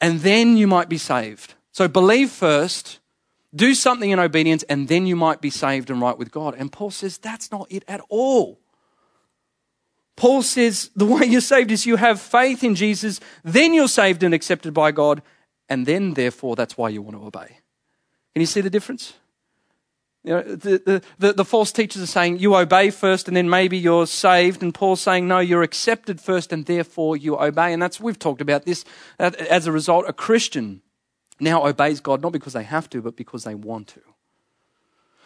And 0.00 0.20
then 0.20 0.56
you 0.56 0.66
might 0.66 0.88
be 0.88 0.98
saved. 0.98 1.54
So 1.72 1.88
believe 1.88 2.30
first, 2.30 3.00
do 3.54 3.74
something 3.74 4.10
in 4.10 4.18
obedience, 4.18 4.62
and 4.64 4.88
then 4.88 5.06
you 5.06 5.16
might 5.16 5.40
be 5.40 5.50
saved 5.50 5.90
and 5.90 6.00
right 6.00 6.16
with 6.16 6.30
God. 6.30 6.54
And 6.56 6.70
Paul 6.70 6.90
says 6.90 7.18
that's 7.18 7.50
not 7.50 7.66
it 7.70 7.84
at 7.88 8.00
all. 8.08 8.60
Paul 10.16 10.42
says 10.42 10.90
the 10.96 11.06
way 11.06 11.26
you're 11.26 11.40
saved 11.40 11.70
is 11.70 11.86
you 11.86 11.96
have 11.96 12.20
faith 12.20 12.62
in 12.64 12.74
Jesus, 12.74 13.20
then 13.44 13.72
you're 13.72 13.88
saved 13.88 14.22
and 14.22 14.34
accepted 14.34 14.74
by 14.74 14.90
God, 14.92 15.22
and 15.68 15.86
then, 15.86 16.14
therefore, 16.14 16.56
that's 16.56 16.76
why 16.76 16.88
you 16.88 17.02
want 17.02 17.16
to 17.16 17.24
obey. 17.24 17.58
Can 18.34 18.40
you 18.40 18.46
see 18.46 18.60
the 18.60 18.70
difference? 18.70 19.14
You 20.24 20.34
know, 20.34 20.42
the, 20.42 21.02
the, 21.18 21.32
the, 21.32 21.44
false 21.44 21.72
teachers 21.72 22.02
are 22.02 22.06
saying 22.06 22.38
you 22.38 22.54
obey 22.56 22.90
first 22.90 23.28
and 23.28 23.36
then 23.36 23.48
maybe 23.48 23.78
you're 23.78 24.06
saved. 24.06 24.62
And 24.62 24.74
Paul's 24.74 25.00
saying, 25.00 25.28
no, 25.28 25.38
you're 25.38 25.62
accepted 25.62 26.20
first 26.20 26.52
and 26.52 26.66
therefore 26.66 27.16
you 27.16 27.38
obey. 27.38 27.72
And 27.72 27.80
that's, 27.80 28.00
we've 28.00 28.18
talked 28.18 28.40
about 28.40 28.64
this. 28.64 28.84
As 29.18 29.66
a 29.66 29.72
result, 29.72 30.04
a 30.08 30.12
Christian 30.12 30.82
now 31.40 31.64
obeys 31.64 32.00
God 32.00 32.20
not 32.20 32.32
because 32.32 32.52
they 32.52 32.64
have 32.64 32.90
to, 32.90 33.00
but 33.00 33.16
because 33.16 33.44
they 33.44 33.54
want 33.54 33.88
to. 33.88 34.00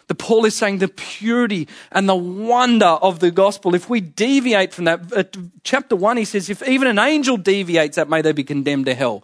The 0.07 0.15
Paul 0.15 0.45
is 0.45 0.55
saying 0.55 0.77
the 0.77 0.89
purity 0.89 1.67
and 1.91 2.07
the 2.07 2.15
wonder 2.15 2.85
of 2.85 3.19
the 3.19 3.31
gospel. 3.31 3.73
If 3.73 3.89
we 3.89 3.99
deviate 3.99 4.73
from 4.73 4.85
that, 4.85 5.37
chapter 5.63 5.95
one, 5.95 6.17
he 6.17 6.25
says, 6.25 6.49
if 6.49 6.65
even 6.67 6.87
an 6.87 6.99
angel 6.99 7.37
deviates, 7.37 7.95
that 7.95 8.09
may 8.09 8.21
they 8.21 8.31
be 8.31 8.43
condemned 8.43 8.85
to 8.85 8.93
hell 8.93 9.23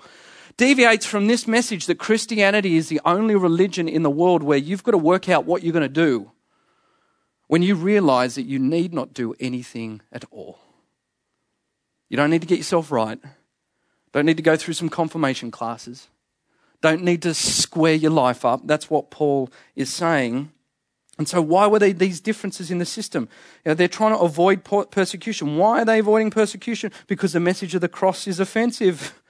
deviates 0.59 1.05
from 1.05 1.27
this 1.27 1.47
message 1.47 1.85
that 1.85 1.97
Christianity 1.97 2.75
is 2.75 2.89
the 2.89 2.99
only 3.05 3.33
religion 3.33 3.87
in 3.87 4.03
the 4.03 4.09
world 4.09 4.43
where 4.43 4.57
you've 4.57 4.83
got 4.83 4.91
to 4.91 4.97
work 4.97 5.29
out 5.29 5.45
what 5.45 5.63
you're 5.63 5.73
going 5.73 5.83
to 5.83 5.89
do 5.89 6.31
when 7.47 7.63
you 7.63 7.75
realize 7.75 8.35
that 8.35 8.43
you 8.43 8.59
need 8.59 8.93
not 8.93 9.13
do 9.13 9.33
anything 9.39 10.01
at 10.11 10.25
all. 10.31 10.59
You 12.09 12.17
don't 12.17 12.29
need 12.29 12.41
to 12.41 12.47
get 12.47 12.57
yourself 12.57 12.91
right. 12.91 13.19
Don't 14.11 14.25
need 14.25 14.35
to 14.35 14.43
go 14.43 14.57
through 14.57 14.73
some 14.73 14.89
confirmation 14.89 15.49
classes. 15.49 16.09
Don't 16.81 17.03
need 17.03 17.21
to 17.21 17.33
square 17.33 17.93
your 17.93 18.11
life 18.11 18.43
up. 18.43 18.67
That's 18.67 18.89
what 18.89 19.11
Paul 19.11 19.49
is 19.77 19.91
saying. 19.93 20.51
And 21.17 21.27
so, 21.27 21.41
why 21.41 21.67
were 21.67 21.79
there 21.79 21.93
these 21.93 22.19
differences 22.19 22.69
in 22.69 22.79
the 22.79 22.85
system? 22.85 23.29
You 23.63 23.69
know, 23.69 23.75
they're 23.75 23.87
trying 23.87 24.13
to 24.13 24.19
avoid 24.19 24.63
persecution. 24.91 25.55
Why 25.55 25.81
are 25.81 25.85
they 25.85 25.99
avoiding 25.99 26.31
persecution? 26.31 26.91
Because 27.07 27.31
the 27.31 27.39
message 27.39 27.75
of 27.75 27.81
the 27.81 27.87
cross 27.87 28.27
is 28.27 28.41
offensive. 28.41 29.21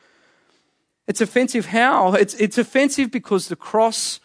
It's 1.09 1.21
offensive 1.21 1.65
how? 1.65 2.13
It's, 2.13 2.35
it's 2.35 2.59
offensive 2.59 3.09
because 3.09 3.47
the 3.47 3.55
cross, 3.55 4.19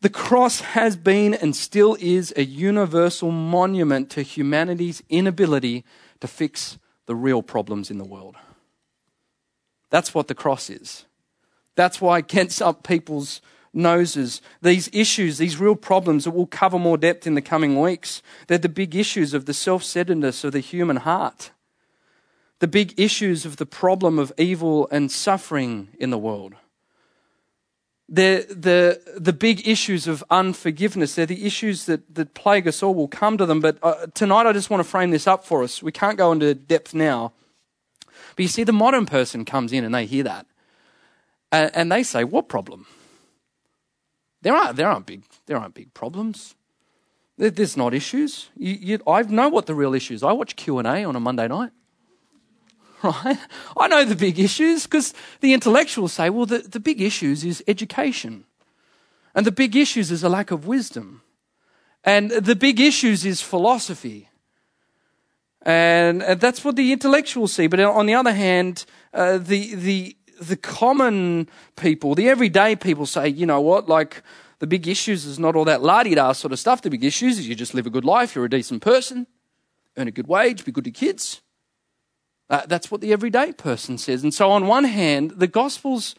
the 0.00 0.08
cross 0.08 0.60
has 0.60 0.96
been 0.96 1.34
and 1.34 1.54
still 1.54 1.94
is 2.00 2.32
a 2.36 2.44
universal 2.44 3.30
monument 3.30 4.08
to 4.12 4.22
humanity's 4.22 5.02
inability 5.10 5.84
to 6.20 6.26
fix 6.26 6.78
the 7.04 7.14
real 7.14 7.42
problems 7.42 7.90
in 7.90 7.98
the 7.98 8.04
world. 8.04 8.36
That's 9.90 10.14
what 10.14 10.28
the 10.28 10.34
cross 10.34 10.70
is. 10.70 11.04
That's 11.74 12.00
why 12.00 12.18
it 12.18 12.28
gets 12.28 12.62
up 12.62 12.82
people's 12.82 13.42
noses. 13.74 14.40
These 14.62 14.88
issues, 14.94 15.36
these 15.36 15.60
real 15.60 15.76
problems 15.76 16.24
that 16.24 16.30
we'll 16.30 16.46
cover 16.46 16.78
more 16.78 16.96
depth 16.96 17.26
in 17.26 17.34
the 17.34 17.42
coming 17.42 17.78
weeks, 17.78 18.22
they're 18.46 18.56
the 18.56 18.70
big 18.70 18.96
issues 18.96 19.34
of 19.34 19.44
the 19.44 19.52
self 19.52 19.84
centeredness 19.84 20.44
of 20.44 20.52
the 20.52 20.60
human 20.60 20.96
heart, 20.96 21.50
the 22.58 22.68
big 22.68 22.98
issues 22.98 23.44
of 23.44 23.56
the 23.56 23.66
problem 23.66 24.18
of 24.18 24.32
evil 24.38 24.88
and 24.90 25.10
suffering 25.10 25.88
in 25.98 26.10
the 26.10 26.18
world. 26.18 26.54
They're 28.08 28.44
the, 28.44 29.02
the 29.16 29.32
big 29.32 29.66
issues 29.66 30.06
of 30.06 30.22
unforgiveness. 30.30 31.16
They're 31.16 31.26
the 31.26 31.44
issues 31.44 31.86
that, 31.86 32.14
that 32.14 32.34
plague 32.34 32.68
us 32.68 32.82
all. 32.82 32.94
We'll 32.94 33.08
come 33.08 33.36
to 33.36 33.46
them. 33.46 33.60
But 33.60 33.78
uh, 33.82 34.06
tonight, 34.14 34.46
I 34.46 34.52
just 34.52 34.70
want 34.70 34.80
to 34.80 34.88
frame 34.88 35.10
this 35.10 35.26
up 35.26 35.44
for 35.44 35.64
us. 35.64 35.82
We 35.82 35.90
can't 35.90 36.16
go 36.16 36.30
into 36.30 36.54
depth 36.54 36.94
now. 36.94 37.32
But 38.36 38.42
you 38.42 38.48
see, 38.48 38.64
the 38.64 38.72
modern 38.72 39.06
person 39.06 39.44
comes 39.44 39.72
in 39.72 39.84
and 39.84 39.94
they 39.94 40.06
hear 40.06 40.22
that. 40.22 40.46
And, 41.50 41.70
and 41.74 41.92
they 41.92 42.04
say, 42.04 42.22
What 42.22 42.48
problem? 42.48 42.86
There 44.42 44.54
aren't, 44.54 44.76
there 44.76 44.88
aren't, 44.88 45.06
big, 45.06 45.24
there 45.46 45.56
aren't 45.56 45.74
big 45.74 45.92
problems. 45.92 46.54
There, 47.36 47.50
there's 47.50 47.76
not 47.76 47.92
issues. 47.92 48.50
You, 48.56 48.74
you, 48.80 48.98
I 49.06 49.22
know 49.22 49.48
what 49.48 49.66
the 49.66 49.74
real 49.74 49.94
issues. 49.94 50.22
I 50.22 50.32
watch 50.32 50.54
Q 50.54 50.78
and 50.78 50.86
A 50.86 51.02
on 51.02 51.16
a 51.16 51.20
Monday 51.20 51.48
night. 51.48 51.72
Right? 53.06 53.38
I 53.76 53.88
know 53.88 54.04
the 54.04 54.16
big 54.16 54.38
issues 54.38 54.84
because 54.84 55.14
the 55.40 55.52
intellectuals 55.52 56.12
say, 56.12 56.30
well, 56.30 56.46
the, 56.46 56.58
the 56.58 56.80
big 56.80 57.00
issues 57.00 57.44
is 57.44 57.62
education. 57.66 58.44
And 59.34 59.46
the 59.46 59.52
big 59.52 59.76
issues 59.76 60.10
is 60.10 60.22
a 60.22 60.28
lack 60.28 60.50
of 60.50 60.66
wisdom. 60.66 61.22
And 62.04 62.30
the 62.30 62.56
big 62.56 62.80
issues 62.80 63.24
is 63.24 63.42
philosophy. 63.42 64.28
And, 65.62 66.22
that's 66.22 66.64
what 66.64 66.76
the 66.76 66.92
intellectuals 66.92 67.52
see. 67.52 67.66
But 67.66 67.80
on 67.80 68.06
the 68.06 68.14
other 68.14 68.32
hand, 68.32 68.84
uh, 69.12 69.38
the, 69.38 69.74
the 69.74 70.16
the 70.40 70.56
common 70.56 71.48
people, 71.76 72.14
the 72.14 72.28
everyday 72.28 72.76
people 72.76 73.06
say, 73.06 73.28
you 73.28 73.46
know 73.46 73.60
what, 73.60 73.88
like 73.88 74.22
the 74.58 74.66
big 74.66 74.88
issues 74.88 75.24
is 75.24 75.38
not 75.38 75.56
all 75.56 75.64
that 75.64 75.82
la 75.82 76.02
da 76.02 76.32
sort 76.32 76.52
of 76.52 76.58
stuff. 76.58 76.82
The 76.82 76.90
big 76.90 77.04
issues 77.04 77.38
is 77.38 77.48
you 77.48 77.54
just 77.54 77.74
live 77.74 77.86
a 77.86 77.90
good 77.90 78.04
life, 78.04 78.34
you're 78.34 78.44
a 78.44 78.50
decent 78.50 78.82
person, 78.82 79.26
earn 79.96 80.08
a 80.08 80.10
good 80.10 80.26
wage, 80.26 80.64
be 80.64 80.72
good 80.72 80.84
to 80.84 80.90
kids. 80.90 81.40
Uh, 82.48 82.62
that's 82.66 82.90
what 82.90 83.00
the 83.00 83.12
everyday 83.12 83.52
person 83.52 83.98
says. 83.98 84.22
And 84.22 84.32
so, 84.32 84.50
on 84.50 84.66
one 84.66 84.84
hand, 84.84 85.32
the 85.32 85.48
Gospels 85.48 86.14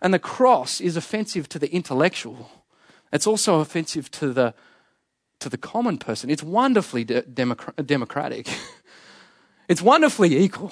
and 0.00 0.14
the 0.14 0.18
cross 0.18 0.80
is 0.80 0.96
offensive 0.96 1.48
to 1.50 1.58
the 1.58 1.72
intellectual. 1.72 2.50
It's 3.12 3.26
also 3.26 3.60
offensive 3.60 4.10
to 4.12 4.32
the 4.32 4.54
to 5.40 5.48
the 5.48 5.58
common 5.58 5.98
person. 5.98 6.30
It's 6.30 6.42
wonderfully 6.42 7.04
de- 7.04 7.22
democratic. 7.22 8.48
it's 9.68 9.82
wonderfully 9.82 10.36
equal 10.36 10.70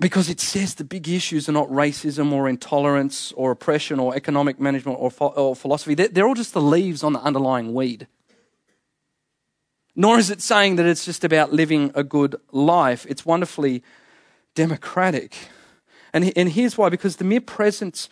because 0.00 0.28
it 0.28 0.40
says 0.40 0.74
the 0.74 0.84
big 0.84 1.08
issues 1.08 1.48
are 1.48 1.52
not 1.52 1.68
racism 1.68 2.32
or 2.32 2.48
intolerance 2.48 3.32
or 3.32 3.52
oppression 3.52 4.00
or 4.00 4.16
economic 4.16 4.58
management 4.58 4.98
or, 4.98 5.12
or 5.20 5.54
philosophy. 5.54 5.94
They're, 5.94 6.08
they're 6.08 6.26
all 6.26 6.34
just 6.34 6.52
the 6.52 6.60
leaves 6.60 7.04
on 7.04 7.12
the 7.12 7.20
underlying 7.20 7.74
weed. 7.74 8.08
Nor 10.00 10.18
is 10.18 10.30
it 10.30 10.40
saying 10.40 10.76
that 10.76 10.86
it's 10.86 11.04
just 11.04 11.24
about 11.24 11.52
living 11.52 11.92
a 11.94 12.02
good 12.02 12.34
life. 12.52 13.04
It's 13.06 13.26
wonderfully 13.26 13.82
democratic. 14.54 15.36
And, 16.14 16.32
and 16.38 16.48
here's 16.48 16.78
why 16.78 16.88
because 16.88 17.16
the 17.16 17.24
mere 17.24 17.42
presence, 17.42 18.08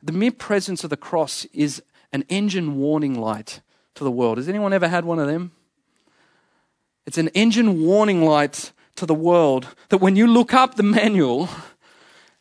the 0.00 0.12
mere 0.12 0.30
presence 0.30 0.84
of 0.84 0.90
the 0.90 0.96
cross 0.96 1.44
is 1.46 1.82
an 2.12 2.24
engine 2.28 2.76
warning 2.78 3.20
light 3.20 3.60
to 3.96 4.04
the 4.04 4.10
world. 4.12 4.38
Has 4.38 4.48
anyone 4.48 4.72
ever 4.72 4.86
had 4.86 5.04
one 5.04 5.18
of 5.18 5.26
them? 5.26 5.50
It's 7.06 7.18
an 7.18 7.26
engine 7.34 7.82
warning 7.84 8.22
light 8.22 8.70
to 8.94 9.04
the 9.04 9.12
world 9.12 9.66
that 9.88 9.98
when 9.98 10.14
you 10.14 10.28
look 10.28 10.54
up 10.54 10.76
the 10.76 10.84
manual 10.84 11.48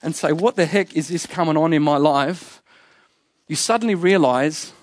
and 0.04 0.16
say, 0.16 0.32
What 0.32 0.58
the 0.58 0.68
heck 0.68 0.96
is 0.96 1.08
this 1.08 1.26
coming 1.26 1.58
on 1.58 1.74
in 1.74 1.82
my 1.82 1.98
life? 1.98 2.62
you 3.48 3.56
suddenly 3.56 3.96
realize 3.96 4.74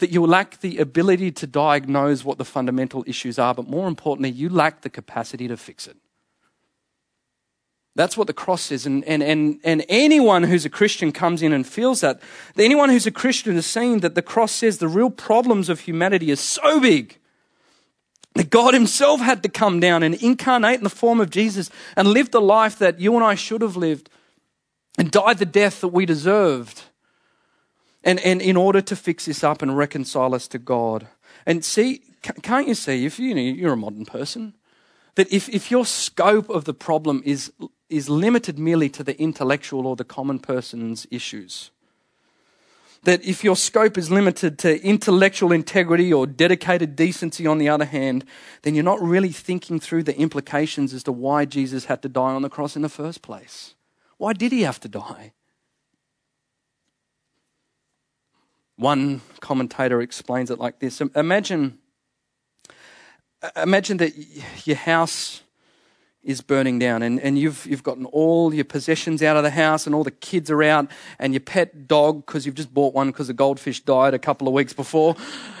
that 0.00 0.10
you 0.10 0.26
lack 0.26 0.60
the 0.60 0.78
ability 0.78 1.30
to 1.32 1.46
diagnose 1.46 2.24
what 2.24 2.38
the 2.38 2.44
fundamental 2.44 3.04
issues 3.06 3.38
are, 3.38 3.54
but 3.54 3.68
more 3.68 3.88
importantly, 3.88 4.30
you 4.30 4.48
lack 4.48 4.82
the 4.82 4.90
capacity 4.90 5.48
to 5.48 5.56
fix 5.56 5.86
it. 5.86 5.96
That's 7.96 8.16
what 8.16 8.26
the 8.26 8.32
cross 8.32 8.70
is. 8.70 8.86
And, 8.86 9.04
and, 9.04 9.22
and, 9.22 9.60
and 9.64 9.84
anyone 9.88 10.44
who's 10.44 10.64
a 10.64 10.70
Christian 10.70 11.12
comes 11.12 11.42
in 11.42 11.52
and 11.52 11.66
feels 11.66 12.00
that. 12.00 12.20
Anyone 12.56 12.88
who's 12.88 13.06
a 13.06 13.10
Christian 13.10 13.54
has 13.54 13.66
seen 13.66 14.00
that 14.00 14.14
the 14.14 14.22
cross 14.22 14.52
says 14.52 14.78
the 14.78 14.88
real 14.88 15.10
problems 15.10 15.68
of 15.68 15.80
humanity 15.80 16.30
are 16.30 16.36
so 16.36 16.80
big 16.80 17.18
that 18.34 18.48
God 18.48 18.74
Himself 18.74 19.20
had 19.20 19.42
to 19.42 19.48
come 19.48 19.80
down 19.80 20.02
and 20.02 20.14
incarnate 20.14 20.78
in 20.78 20.84
the 20.84 20.90
form 20.90 21.20
of 21.20 21.30
Jesus 21.30 21.68
and 21.96 22.08
live 22.08 22.30
the 22.30 22.40
life 22.40 22.78
that 22.78 23.00
you 23.00 23.14
and 23.16 23.24
I 23.24 23.34
should 23.34 23.60
have 23.60 23.76
lived 23.76 24.08
and 24.96 25.10
died 25.10 25.38
the 25.38 25.46
death 25.46 25.80
that 25.80 25.88
we 25.88 26.06
deserved. 26.06 26.84
And, 28.02 28.18
and 28.20 28.40
in 28.40 28.56
order 28.56 28.80
to 28.80 28.96
fix 28.96 29.26
this 29.26 29.44
up 29.44 29.60
and 29.62 29.76
reconcile 29.76 30.34
us 30.34 30.48
to 30.48 30.58
God. 30.58 31.08
And 31.44 31.64
see, 31.64 32.02
can't 32.42 32.68
you 32.68 32.74
see, 32.74 33.04
if 33.04 33.18
you 33.18 33.34
know, 33.34 33.40
you're 33.40 33.74
a 33.74 33.76
modern 33.76 34.06
person, 34.06 34.54
that 35.16 35.30
if, 35.32 35.48
if 35.48 35.70
your 35.70 35.84
scope 35.84 36.48
of 36.48 36.64
the 36.64 36.74
problem 36.74 37.22
is, 37.24 37.52
is 37.88 38.08
limited 38.08 38.58
merely 38.58 38.88
to 38.90 39.04
the 39.04 39.20
intellectual 39.20 39.86
or 39.86 39.96
the 39.96 40.04
common 40.04 40.38
person's 40.38 41.06
issues, 41.10 41.70
that 43.02 43.24
if 43.24 43.42
your 43.42 43.56
scope 43.56 43.96
is 43.96 44.10
limited 44.10 44.58
to 44.58 44.82
intellectual 44.84 45.52
integrity 45.52 46.12
or 46.12 46.26
dedicated 46.26 46.96
decency, 46.96 47.46
on 47.46 47.58
the 47.58 47.68
other 47.68 47.86
hand, 47.86 48.24
then 48.62 48.74
you're 48.74 48.84
not 48.84 49.00
really 49.00 49.32
thinking 49.32 49.80
through 49.80 50.02
the 50.02 50.18
implications 50.18 50.92
as 50.92 51.02
to 51.02 51.12
why 51.12 51.44
Jesus 51.44 51.86
had 51.86 52.02
to 52.02 52.08
die 52.08 52.32
on 52.32 52.42
the 52.42 52.50
cross 52.50 52.76
in 52.76 52.82
the 52.82 52.88
first 52.88 53.22
place. 53.22 53.74
Why 54.18 54.34
did 54.34 54.52
he 54.52 54.62
have 54.62 54.80
to 54.80 54.88
die? 54.88 55.32
One 58.80 59.20
commentator 59.40 60.00
explains 60.00 60.50
it 60.50 60.58
like 60.58 60.78
this. 60.78 61.02
Imagine, 61.14 61.78
imagine 63.54 63.98
that 63.98 64.12
your 64.66 64.76
house 64.76 65.42
is 66.22 66.40
burning 66.40 66.78
down 66.78 67.02
and, 67.02 67.20
and 67.20 67.38
you've, 67.38 67.66
you've 67.66 67.82
gotten 67.82 68.06
all 68.06 68.52
your 68.52 68.64
possessions 68.64 69.22
out 69.22 69.36
of 69.36 69.42
the 69.42 69.50
house 69.50 69.86
and 69.86 69.94
all 69.94 70.02
the 70.02 70.10
kids 70.10 70.50
are 70.50 70.62
out 70.62 70.90
and 71.18 71.32
your 71.34 71.40
pet 71.40 71.88
dog 71.88 72.24
because 72.24 72.44
you've 72.44 72.54
just 72.54 72.72
bought 72.72 72.94
one 72.94 73.08
because 73.08 73.26
the 73.26 73.34
goldfish 73.34 73.80
died 73.80 74.12
a 74.12 74.18
couple 74.18 74.48
of 74.48 74.54
weeks 74.54 74.72
before. 74.72 75.14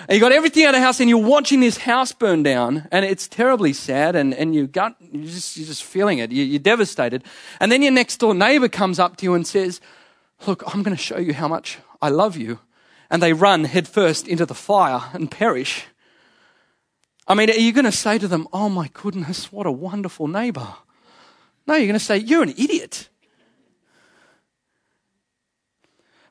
And 0.08 0.14
you 0.14 0.20
got 0.20 0.32
everything 0.32 0.64
out 0.64 0.74
of 0.74 0.80
the 0.80 0.84
house 0.84 0.98
and 0.98 1.08
you're 1.08 1.18
watching 1.18 1.60
this 1.60 1.76
house 1.76 2.12
burn 2.12 2.42
down 2.42 2.88
and 2.90 3.04
it's 3.04 3.28
terribly 3.28 3.72
sad 3.74 4.16
and, 4.16 4.32
and 4.34 4.54
you 4.54 4.66
got, 4.66 4.96
you're, 5.00 5.24
just, 5.24 5.58
you're 5.58 5.66
just 5.66 5.84
feeling 5.84 6.18
it. 6.18 6.32
You, 6.32 6.42
you're 6.42 6.58
devastated. 6.58 7.22
And 7.60 7.70
then 7.70 7.82
your 7.82 7.92
next 7.92 8.16
door 8.16 8.34
neighbor 8.34 8.68
comes 8.68 8.98
up 8.98 9.16
to 9.18 9.24
you 9.24 9.34
and 9.34 9.46
says 9.46 9.80
look 10.46 10.62
i'm 10.74 10.82
going 10.82 10.96
to 10.96 11.02
show 11.02 11.18
you 11.18 11.34
how 11.34 11.46
much 11.46 11.78
i 12.00 12.08
love 12.08 12.36
you 12.36 12.58
and 13.10 13.22
they 13.22 13.32
run 13.32 13.64
headfirst 13.64 14.28
into 14.28 14.46
the 14.46 14.54
fire 14.54 15.10
and 15.12 15.30
perish 15.30 15.86
I 17.30 17.34
mean, 17.34 17.48
are 17.48 17.54
you 17.54 17.70
going 17.70 17.84
to 17.84 17.92
say 17.92 18.18
to 18.18 18.26
them, 18.26 18.48
oh 18.52 18.68
my 18.68 18.90
goodness, 18.92 19.52
what 19.52 19.64
a 19.64 19.70
wonderful 19.70 20.26
neighbor? 20.26 20.66
No, 21.64 21.76
you're 21.76 21.86
going 21.86 21.92
to 21.92 22.04
say, 22.04 22.16
you're 22.18 22.42
an 22.42 22.54
idiot. 22.58 23.08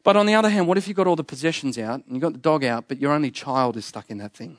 But 0.03 0.17
on 0.17 0.25
the 0.25 0.35
other 0.35 0.49
hand, 0.49 0.67
what 0.67 0.77
if 0.77 0.89
you 0.89 0.93
got 0.93 1.07
all 1.07 1.15
the 1.15 1.23
possessions 1.23 1.77
out 1.77 2.05
and 2.05 2.15
you 2.15 2.19
got 2.19 2.33
the 2.33 2.39
dog 2.39 2.65
out, 2.65 2.89
but 2.89 2.99
your 2.99 3.13
only 3.13 3.31
child 3.31 3.77
is 3.77 3.85
stuck 3.85 4.09
in 4.09 4.17
that 4.17 4.33
thing? 4.33 4.57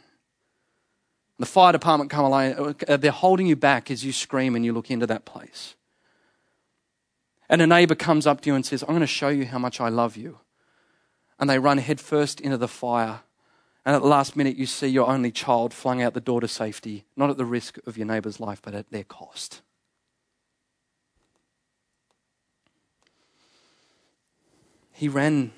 The 1.39 1.45
fire 1.45 1.73
department 1.73 2.11
come 2.11 2.25
along, 2.25 2.75
uh, 2.89 2.97
they're 2.97 3.11
holding 3.11 3.47
you 3.47 3.57
back 3.57 3.91
as 3.91 4.03
you 4.03 4.11
scream 4.11 4.57
and 4.57 4.65
you 4.65 4.73
look 4.73 4.91
into 4.91 5.07
that 5.09 5.27
place. 5.27 5.75
And 7.51 7.61
a 7.61 7.67
neighbor 7.67 7.95
comes 7.95 8.27
up 8.27 8.41
to 8.43 8.49
you 8.49 8.55
and 8.55 8.65
says, 8.65 8.83
I'm 8.83 8.89
going 8.89 9.01
to 9.01 9.07
show 9.07 9.29
you 9.29 9.45
how 9.45 9.59
much 9.59 9.79
I 9.79 9.91
love 9.91 10.17
you. 10.17 10.39
And 11.41 11.51
they 11.51 11.59
run 11.59 11.79
headfirst 11.79 12.41
into 12.41 12.59
the 12.59 12.69
fire 12.69 13.23
and 13.85 13.97
at 13.97 14.03
the 14.03 14.09
last 14.09 14.37
minute, 14.37 14.57
you 14.57 14.67
see 14.67 14.89
your 14.89 15.09
only 15.09 15.33
child 15.33 15.73
flung 15.73 16.03
out 16.03 16.13
the 16.13 16.21
door 16.21 16.41
to 16.41 16.49
safety, 16.49 17.07
not 17.17 17.31
at 17.31 17.39
the 17.39 17.47
risk 17.47 17.79
of 17.87 17.97
your 17.97 18.07
neighbour's 18.07 18.39
life, 18.39 18.61
but 18.63 18.75
at 18.75 18.91
their 18.91 19.05
cost. 19.05 19.63
He 24.93 25.09
ran 25.09 25.53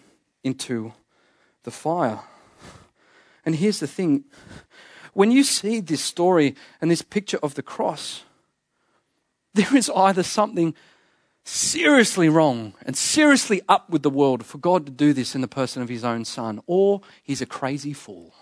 into 0.44 0.92
the 1.64 1.72
fire. 1.72 2.20
And 3.44 3.56
here's 3.56 3.80
the 3.80 3.88
thing 3.88 4.24
when 5.14 5.32
you 5.32 5.42
see 5.42 5.80
this 5.80 6.02
story 6.02 6.54
and 6.80 6.90
this 6.90 7.02
picture 7.02 7.38
of 7.42 7.54
the 7.54 7.62
cross, 7.62 8.22
there 9.54 9.76
is 9.76 9.90
either 9.90 10.22
something 10.22 10.74
seriously 11.44 12.28
wrong 12.28 12.74
and 12.84 12.96
seriously 12.96 13.60
up 13.68 13.90
with 13.90 14.02
the 14.02 14.10
world 14.10 14.44
for 14.44 14.58
God 14.58 14.86
to 14.86 14.92
do 14.92 15.12
this 15.12 15.34
in 15.34 15.40
the 15.40 15.48
person 15.48 15.82
of 15.82 15.88
his 15.88 16.04
own 16.04 16.24
son, 16.24 16.60
or 16.66 17.00
he's 17.22 17.42
a 17.42 17.46
crazy 17.46 17.92
fool. 17.92 18.34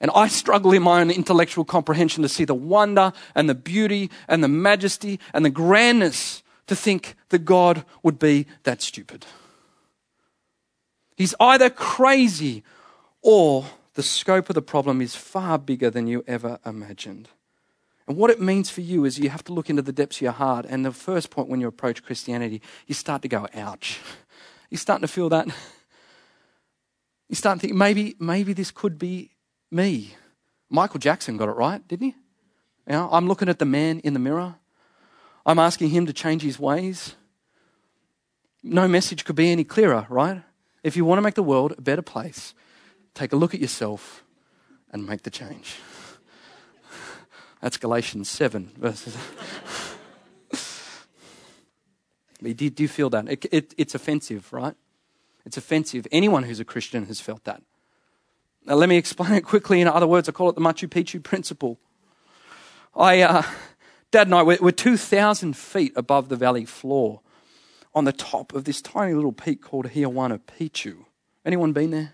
And 0.00 0.10
I 0.14 0.28
struggle 0.28 0.72
in 0.72 0.82
my 0.82 1.00
own 1.00 1.10
intellectual 1.10 1.64
comprehension 1.64 2.22
to 2.22 2.28
see 2.28 2.44
the 2.44 2.54
wonder 2.54 3.12
and 3.34 3.48
the 3.48 3.54
beauty 3.54 4.10
and 4.28 4.44
the 4.44 4.48
majesty 4.48 5.20
and 5.32 5.44
the 5.44 5.50
grandness 5.50 6.42
to 6.66 6.76
think 6.76 7.14
that 7.28 7.44
God 7.44 7.84
would 8.02 8.18
be 8.18 8.46
that 8.64 8.82
stupid. 8.82 9.26
He's 11.16 11.34
either 11.38 11.70
crazy 11.70 12.64
or 13.22 13.66
the 13.94 14.02
scope 14.02 14.50
of 14.50 14.54
the 14.54 14.62
problem 14.62 15.00
is 15.00 15.14
far 15.14 15.58
bigger 15.58 15.90
than 15.90 16.06
you 16.06 16.24
ever 16.26 16.58
imagined. 16.66 17.28
And 18.06 18.16
what 18.16 18.30
it 18.30 18.40
means 18.40 18.68
for 18.68 18.82
you 18.82 19.04
is 19.04 19.18
you 19.18 19.30
have 19.30 19.44
to 19.44 19.52
look 19.52 19.70
into 19.70 19.82
the 19.82 19.92
depths 19.92 20.18
of 20.18 20.22
your 20.22 20.32
heart. 20.32 20.66
And 20.68 20.84
the 20.84 20.92
first 20.92 21.30
point 21.30 21.48
when 21.48 21.60
you 21.60 21.66
approach 21.66 22.02
Christianity, 22.02 22.60
you 22.86 22.94
start 22.94 23.22
to 23.22 23.28
go, 23.28 23.48
ouch. 23.54 23.98
You're 24.70 24.78
starting 24.78 25.06
to 25.06 25.12
feel 25.12 25.28
that. 25.30 25.48
You 27.26 27.36
start 27.36 27.58
to 27.58 27.66
think, 27.66 27.74
maybe, 27.74 28.16
maybe 28.20 28.52
this 28.52 28.70
could 28.70 28.98
be 28.98 29.30
me. 29.70 30.14
Michael 30.68 31.00
Jackson 31.00 31.38
got 31.38 31.48
it 31.48 31.52
right, 31.52 31.86
didn't 31.88 32.08
he? 32.08 32.16
You 32.86 32.92
know, 32.92 33.08
I'm 33.10 33.26
looking 33.26 33.48
at 33.48 33.58
the 33.58 33.64
man 33.64 34.00
in 34.00 34.12
the 34.12 34.18
mirror. 34.18 34.56
I'm 35.46 35.58
asking 35.58 35.88
him 35.88 36.04
to 36.04 36.12
change 36.12 36.42
his 36.42 36.58
ways. 36.58 37.16
No 38.62 38.86
message 38.86 39.24
could 39.24 39.36
be 39.36 39.50
any 39.50 39.64
clearer, 39.64 40.06
right? 40.10 40.42
If 40.82 40.96
you 40.96 41.06
want 41.06 41.18
to 41.18 41.22
make 41.22 41.34
the 41.34 41.42
world 41.42 41.74
a 41.76 41.80
better 41.80 42.02
place, 42.02 42.54
take 43.14 43.32
a 43.32 43.36
look 43.36 43.54
at 43.54 43.60
yourself 43.60 44.22
and 44.90 45.06
make 45.06 45.22
the 45.22 45.30
change. 45.30 45.76
That's 47.64 47.78
Galatians 47.78 48.28
7 48.28 48.72
verses. 48.76 49.16
do, 52.42 52.52
do 52.52 52.82
you 52.82 52.88
feel 52.88 53.08
that? 53.08 53.26
It, 53.26 53.46
it, 53.50 53.74
it's 53.78 53.94
offensive, 53.94 54.52
right? 54.52 54.74
It's 55.46 55.56
offensive. 55.56 56.06
Anyone 56.12 56.42
who's 56.42 56.60
a 56.60 56.64
Christian 56.66 57.06
has 57.06 57.22
felt 57.22 57.44
that. 57.44 57.62
Now, 58.66 58.74
let 58.74 58.90
me 58.90 58.98
explain 58.98 59.32
it 59.32 59.46
quickly. 59.46 59.80
In 59.80 59.88
other 59.88 60.06
words, 60.06 60.28
I 60.28 60.32
call 60.32 60.50
it 60.50 60.56
the 60.56 60.60
Machu 60.60 60.88
Picchu 60.88 61.22
principle. 61.22 61.78
I, 62.94 63.22
uh, 63.22 63.42
Dad 64.10 64.26
and 64.26 64.34
I, 64.34 64.42
we're, 64.42 64.58
we're 64.60 64.70
2,000 64.70 65.56
feet 65.56 65.94
above 65.96 66.28
the 66.28 66.36
valley 66.36 66.66
floor 66.66 67.22
on 67.94 68.04
the 68.04 68.12
top 68.12 68.52
of 68.52 68.64
this 68.64 68.82
tiny 68.82 69.14
little 69.14 69.32
peak 69.32 69.62
called 69.62 69.86
Huayna 69.86 70.38
Picchu. 70.38 71.06
Anyone 71.46 71.72
been 71.72 71.92
there? 71.92 72.12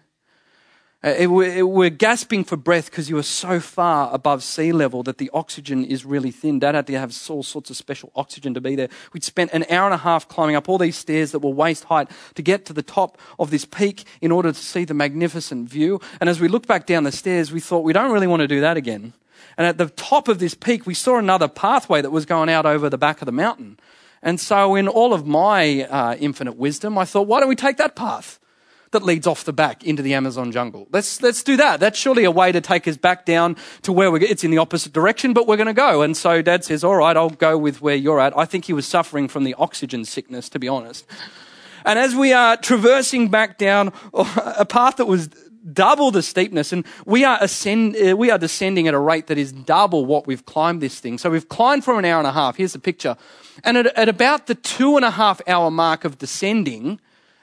Uh, 1.02 1.25
we're 1.30 1.88
gasping 1.88 2.45
for 2.45 2.59
breath 2.59 2.90
because 2.90 3.09
you 3.09 3.16
are 3.16 3.23
so 3.23 3.59
far 3.59 4.12
above 4.12 4.45
sea 4.45 4.71
level 4.71 5.02
that 5.02 5.16
the 5.16 5.30
oxygen 5.33 5.83
is 5.83 6.04
really 6.04 6.30
thin. 6.30 6.59
Dad 6.59 6.75
had 6.75 6.87
to 6.88 6.99
have 6.99 7.16
all 7.30 7.42
sorts 7.42 7.71
of 7.71 7.76
special 7.76 8.12
oxygen 8.14 8.52
to 8.52 8.61
be 8.61 8.76
there. 8.76 8.90
We'd 9.14 9.25
spent 9.25 9.50
an 9.54 9.64
hour 9.71 9.87
and 9.87 9.95
a 9.95 9.99
half 9.99 10.28
climbing 10.28 10.57
up 10.57 10.69
all 10.69 10.76
these 10.76 10.99
stairs 10.99 11.33
that 11.33 11.38
were 11.38 11.50
waist 11.50 11.85
height 11.85 12.11
to 12.35 12.42
get 12.42 12.66
to 12.66 12.75
the 12.75 12.83
top 12.83 13.16
of 13.38 13.50
this 13.50 13.64
peak 13.64 14.04
in 14.21 14.30
order 14.30 14.52
to 14.52 14.59
see 14.59 14.85
the 14.85 14.92
magnificent 14.92 15.71
view. 15.71 16.02
And 16.21 16.28
as 16.28 16.38
we 16.38 16.49
looked 16.49 16.69
back 16.69 16.85
down 16.85 17.04
the 17.04 17.12
stairs, 17.12 17.50
we 17.50 17.61
thought 17.61 17.80
we 17.80 17.95
don't 17.95 18.12
really 18.12 18.26
want 18.26 18.40
to 18.40 18.49
do 18.49 18.61
that 18.61 18.76
again. 18.76 19.14
And 19.57 19.66
at 19.66 19.78
the 19.78 19.88
top 19.88 20.28
of 20.28 20.38
this 20.38 20.52
peak, 20.52 20.85
we 20.85 20.92
saw 20.92 21.16
another 21.16 21.49
pathway 21.49 22.02
that 22.02 22.11
was 22.11 22.26
going 22.26 22.50
out 22.50 22.66
over 22.66 22.90
the 22.90 22.99
back 22.99 23.23
of 23.23 23.26
the 23.26 23.33
mountain. 23.33 23.78
And 24.23 24.38
so, 24.38 24.75
in 24.75 24.87
all 24.87 25.14
of 25.14 25.26
my 25.26 25.85
uh, 25.85 26.16
infinite 26.16 26.57
wisdom, 26.57 26.99
I 26.99 27.07
thought, 27.07 27.26
why 27.26 27.40
don't 27.40 27.49
we 27.49 27.57
take 27.57 27.78
that 27.78 27.97
path? 27.97 28.38
That 28.93 29.05
leads 29.05 29.27
off 29.27 29.45
the 29.45 29.53
back 29.53 29.85
into 29.85 30.03
the 30.03 30.15
Amazon 30.15 30.51
jungle. 30.51 30.89
Let's, 30.91 31.23
let's 31.23 31.43
do 31.43 31.57
that. 31.57 31.79
That's 31.79 31.99
surely 31.99 32.25
a 32.25 32.31
way 32.31 32.51
to 32.51 32.61
take 32.61 32.89
us 32.89 32.97
back 32.97 33.25
down 33.25 33.57
to 33.83 33.93
where 33.93 34.11
we're, 34.11 34.23
it's 34.23 34.43
in 34.43 34.51
the 34.51 34.59
opposite 34.59 34.93
direction, 34.93 35.33
but 35.33 35.47
we're 35.47 35.57
going 35.57 35.69
to 35.69 35.73
go. 35.73 36.03
And 36.03 36.17
so 36.17 36.43
dad 36.43 36.65
says, 36.65 36.83
all 36.83 36.97
right, 36.97 37.17
I'll 37.17 37.31
go 37.31 37.57
with 37.57 37.81
where 37.81 37.95
you're 37.95 38.21
at. 38.21 38.37
I 38.37 38.45
think 38.45 38.65
he 38.65 38.73
was 38.73 38.87
suffering 38.87 39.29
from 39.29 39.45
the 39.45 39.55
oxygen 39.55 40.05
sickness, 40.05 40.49
to 40.51 40.59
be 40.59 40.67
honest. 40.67 41.07
And 41.85 41.99
as 41.99 42.15
we 42.15 42.33
are 42.33 42.57
traversing 42.57 43.29
back 43.29 43.59
down 43.59 43.93
a 44.13 44.67
path 44.67 44.97
that 44.97 45.07
was 45.07 45.29
double 45.73 46.11
the 46.11 46.23
steepness 46.23 46.73
and 46.73 46.85
we 47.05 47.25
are 47.25 47.39
ascend, 47.41 47.95
uh, 47.97 48.17
we 48.17 48.31
are 48.31 48.39
descending 48.39 48.89
at 48.89 48.95
a 48.95 48.99
rate 48.99 49.29
that 49.29 49.39
is 49.39 49.53
double 49.53 50.07
what 50.07 50.27
we've 50.27 50.45
climbed 50.47 50.81
this 50.81 50.99
thing. 50.99 51.19
So 51.19 51.31
we've 51.31 51.49
climbed 51.49 51.85
for 51.85 51.99
an 51.99 52.05
hour 52.05 52.19
and 52.19 52.27
a 52.27 52.33
half. 52.33 52.57
Here's 52.57 52.73
the 52.73 52.79
picture. 52.79 53.17
And 53.63 53.77
at, 53.77 53.87
at 53.97 54.09
about 54.09 54.47
the 54.47 54.55
two 54.55 54.97
and 54.97 55.05
a 55.05 55.11
half 55.11 55.41
hour 55.47 55.71
mark 55.71 56.05
of 56.05 56.19
descending, 56.19 56.99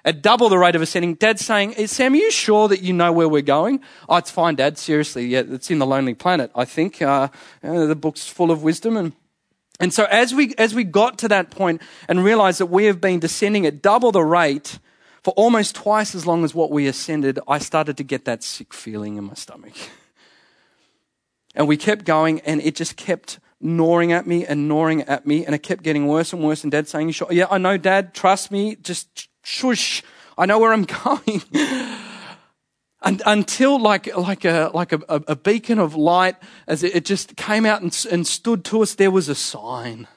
at 0.07 0.21
double 0.21 0.47
the 0.47 0.57
rate 0.57 0.73
of 0.73 0.81
ascending. 0.81 1.15
Dad's 1.15 1.45
saying, 1.45 1.73
Sam, 1.87 2.13
are 2.13 2.15
you 2.15 2.31
sure 2.31 2.69
that 2.69 2.81
you 2.81 2.93
know 2.93 3.11
where 3.11 3.27
we're 3.27 3.41
going? 3.41 3.81
Oh, 4.07 4.15
it's 4.15 4.31
fine, 4.31 4.55
Dad. 4.55 4.77
Seriously. 4.77 5.25
Yeah, 5.25 5.43
it's 5.45 5.69
in 5.69 5.79
The 5.79 5.85
Lonely 5.85 6.13
Planet, 6.13 6.49
I 6.55 6.63
think. 6.63 7.01
Uh, 7.01 7.27
the 7.61 7.93
book's 7.93 8.25
full 8.25 8.49
of 8.49 8.63
wisdom. 8.63 8.95
And, 8.95 9.11
and 9.81 9.93
so 9.93 10.05
as 10.05 10.33
we, 10.33 10.55
as 10.57 10.73
we 10.73 10.85
got 10.85 11.17
to 11.19 11.27
that 11.27 11.51
point 11.51 11.81
and 12.07 12.23
realized 12.23 12.61
that 12.61 12.67
we 12.67 12.85
have 12.85 13.01
been 13.01 13.19
descending 13.19 13.65
at 13.65 13.81
double 13.81 14.13
the 14.13 14.23
rate 14.23 14.79
for 15.25 15.31
almost 15.31 15.75
twice 15.75 16.15
as 16.15 16.25
long 16.25 16.45
as 16.45 16.55
what 16.55 16.71
we 16.71 16.87
ascended, 16.87 17.37
I 17.45 17.59
started 17.59 17.97
to 17.97 18.03
get 18.03 18.23
that 18.23 18.43
sick 18.43 18.73
feeling 18.73 19.17
in 19.17 19.25
my 19.25 19.33
stomach. 19.33 19.73
And 21.53 21.67
we 21.67 21.75
kept 21.75 22.05
going, 22.05 22.39
and 22.41 22.61
it 22.61 22.75
just 22.75 22.95
kept 22.95 23.39
gnawing 23.59 24.13
at 24.13 24.25
me 24.25 24.45
and 24.45 24.69
gnawing 24.69 25.01
at 25.01 25.27
me, 25.27 25.45
and 25.45 25.53
it 25.53 25.63
kept 25.63 25.83
getting 25.83 26.07
worse 26.07 26.31
and 26.31 26.41
worse. 26.41 26.63
And 26.63 26.71
Dad 26.71 26.87
saying, 26.87 27.07
"You 27.07 27.13
sure? 27.13 27.27
Yeah, 27.31 27.47
I 27.49 27.57
know, 27.57 27.75
Dad. 27.75 28.13
Trust 28.13 28.51
me. 28.51 28.75
Just 28.75 29.27
shush, 29.47 30.03
I 30.37 30.45
know 30.45 30.59
where 30.59 30.73
I'm 30.73 30.83
going. 31.03 31.41
and, 33.01 33.21
until 33.25 33.79
like, 33.79 34.15
like, 34.15 34.45
a, 34.45 34.71
like 34.73 34.91
a, 34.91 35.01
a, 35.07 35.35
beacon 35.35 35.79
of 35.79 35.95
light, 35.95 36.35
as 36.67 36.83
it, 36.83 37.05
just 37.05 37.35
came 37.35 37.65
out 37.65 37.81
and, 37.81 38.05
and 38.11 38.27
stood 38.27 38.65
to 38.65 38.81
us, 38.81 38.95
there 38.95 39.11
was 39.11 39.29
a 39.29 39.35
sign. 39.35 40.07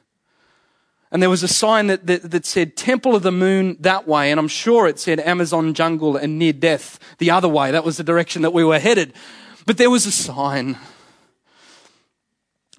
And 1.12 1.22
there 1.22 1.30
was 1.30 1.42
a 1.42 1.48
sign 1.48 1.88
that, 1.88 2.06
that, 2.06 2.30
that, 2.30 2.46
said 2.46 2.76
Temple 2.76 3.16
of 3.16 3.22
the 3.22 3.32
Moon 3.32 3.76
that 3.80 4.06
way. 4.06 4.30
And 4.30 4.38
I'm 4.38 4.48
sure 4.48 4.86
it 4.86 5.00
said 5.00 5.18
Amazon 5.20 5.74
jungle 5.74 6.16
and 6.16 6.38
near 6.38 6.52
death 6.52 6.98
the 7.18 7.30
other 7.30 7.48
way. 7.48 7.70
That 7.70 7.84
was 7.84 7.96
the 7.96 8.04
direction 8.04 8.42
that 8.42 8.52
we 8.52 8.64
were 8.64 8.78
headed. 8.78 9.12
But 9.66 9.76
there 9.76 9.90
was 9.90 10.06
a 10.06 10.12
sign. 10.12 10.78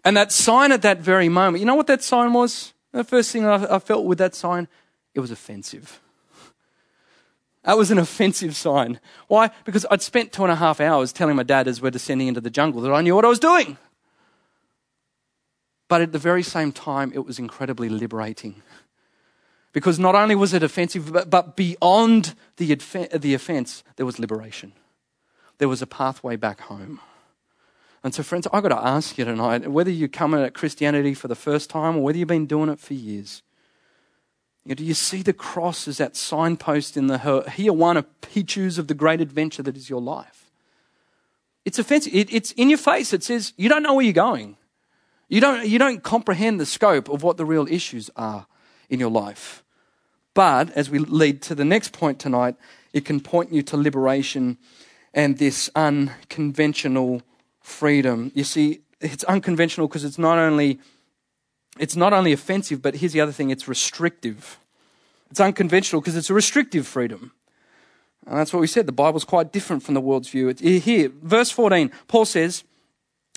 And 0.04 0.16
that 0.16 0.32
sign 0.32 0.72
at 0.72 0.82
that 0.82 1.00
very 1.00 1.30
moment, 1.30 1.60
you 1.60 1.66
know 1.66 1.76
what 1.76 1.88
that 1.88 2.04
sign 2.04 2.34
was? 2.34 2.74
The 2.92 3.04
first 3.04 3.32
thing 3.32 3.46
I 3.46 3.80
felt 3.80 4.06
with 4.06 4.18
that 4.18 4.34
sign, 4.34 4.68
it 5.14 5.20
was 5.20 5.32
offensive. 5.32 6.02
That 7.64 7.78
was 7.78 7.92
an 7.92 8.00
offensive 8.00 8.56
sign. 8.56 9.00
Why? 9.28 9.52
Because 9.66 9.86
I'd 9.92 10.02
spent 10.02 10.32
two 10.32 10.44
and 10.44 10.52
a 10.52 10.56
half 10.56 10.82
hours 10.82 11.14
telling 11.14 11.36
my 11.36 11.44
dad 11.44 11.68
as 11.68 11.82
we're 11.82 11.92
descending 11.92 12.28
into 12.28 12.42
the 12.42 12.50
jungle 12.50 12.82
that 12.82 12.92
I 12.92 13.02
knew 13.02 13.16
what 13.16 13.26
I 13.26 13.30
was 13.30 13.40
doing. 13.40 13.78
But 15.88 16.02
at 16.02 16.12
the 16.12 16.20
very 16.20 16.42
same 16.42 16.72
time, 16.72 17.12
it 17.14 17.26
was 17.26 17.38
incredibly 17.38 17.90
liberating. 17.90 18.64
Because 19.74 20.00
not 20.00 20.16
only 20.16 20.36
was 20.36 20.54
it 20.54 20.64
offensive, 20.64 21.14
but, 21.14 21.30
but 21.30 21.56
beyond 21.56 22.34
the, 22.58 22.76
the 23.14 23.34
offense, 23.34 23.84
there 23.96 24.06
was 24.06 24.18
liberation. 24.18 24.74
There 25.60 25.70
was 25.70 25.82
a 25.82 25.88
pathway 25.88 26.38
back 26.38 26.62
home. 26.62 27.00
And 28.04 28.16
so, 28.16 28.24
friends, 28.24 28.48
I've 28.52 28.64
got 28.64 28.70
to 28.70 28.84
ask 28.84 29.18
you 29.18 29.26
tonight 29.26 29.70
whether 29.70 29.92
you're 29.92 30.08
coming 30.08 30.42
at 30.42 30.56
Christianity 30.56 31.14
for 31.14 31.28
the 31.28 31.36
first 31.36 31.70
time 31.70 31.98
or 31.98 32.04
whether 32.04 32.18
you've 32.18 32.28
been 32.28 32.48
doing 32.48 32.70
it 32.70 32.80
for 32.80 32.96
years 32.96 33.44
you 34.66 34.70
know, 34.70 34.76
do 34.76 34.84
you 34.84 34.94
see 34.94 35.24
the 35.24 35.34
cross 35.34 35.88
as 35.88 35.98
that 35.98 36.16
signpost 36.16 36.96
in 36.96 37.08
the 37.08 37.18
Huayna 37.18 38.06
Picchus 38.22 38.78
of 38.78 38.88
the 38.88 38.94
great 38.94 39.20
adventure 39.20 39.64
that 39.64 39.76
is 39.76 39.90
your 39.90 40.02
life? 40.02 40.52
It's 41.66 41.80
offensive. 41.80 42.14
It, 42.14 42.32
it's 42.32 42.52
in 42.54 42.70
your 42.70 42.78
face. 42.78 43.14
It 43.14 43.24
says 43.24 43.54
you 43.58 43.70
don't 43.70 43.84
know 43.84 43.96
where 43.96 44.06
you're 44.06 44.14
going. 44.14 44.58
You 45.30 45.42
don't, 45.42 45.68
you 45.68 45.80
don't 45.80 46.04
comprehend 46.04 46.60
the 46.60 46.66
scope 46.66 47.10
of 47.10 47.24
what 47.24 47.38
the 47.38 47.46
real 47.46 47.68
issues 47.70 48.10
are 48.16 48.48
in 48.90 49.00
your 49.00 49.10
life. 49.10 49.64
But 50.34 50.72
as 50.72 50.90
we 50.90 51.00
lead 51.00 51.42
to 51.44 51.56
the 51.56 51.66
next 51.66 51.94
point 51.94 52.20
tonight, 52.20 52.56
it 52.94 53.06
can 53.06 53.20
point 53.20 53.52
you 53.52 53.64
to 53.64 53.78
liberation 53.78 54.58
and 55.14 55.38
this 55.38 55.70
unconventional 55.76 57.22
freedom. 57.62 58.32
You 58.36 58.44
see, 58.44 58.82
it's 59.00 59.24
unconventional 59.26 59.88
because 59.88 60.04
it's 60.04 60.18
not 60.18 60.38
only 60.38 60.80
it's 61.82 61.96
not 61.96 62.14
only 62.14 62.32
offensive, 62.32 62.82
but 62.82 62.96
here's 62.96 63.12
the 63.12 63.22
other 63.22 63.32
thing 63.32 63.50
it's 63.50 63.68
restrictive. 63.68 64.60
It's 65.32 65.40
unconventional 65.40 66.00
because 66.00 66.16
it's 66.16 66.30
a 66.30 66.34
restrictive 66.34 66.86
freedom. 66.86 67.32
And 68.28 68.38
that's 68.38 68.54
what 68.54 68.60
we 68.60 68.68
said. 68.68 68.86
The 68.86 68.92
Bible's 68.92 69.26
quite 69.26 69.52
different 69.52 69.82
from 69.82 69.96
the 69.96 70.02
world's 70.02 70.30
view. 70.30 70.48
It's 70.48 70.62
here, 70.62 71.12
verse 71.24 71.50
14, 71.50 71.92
Paul 72.08 72.26
says, 72.26 72.64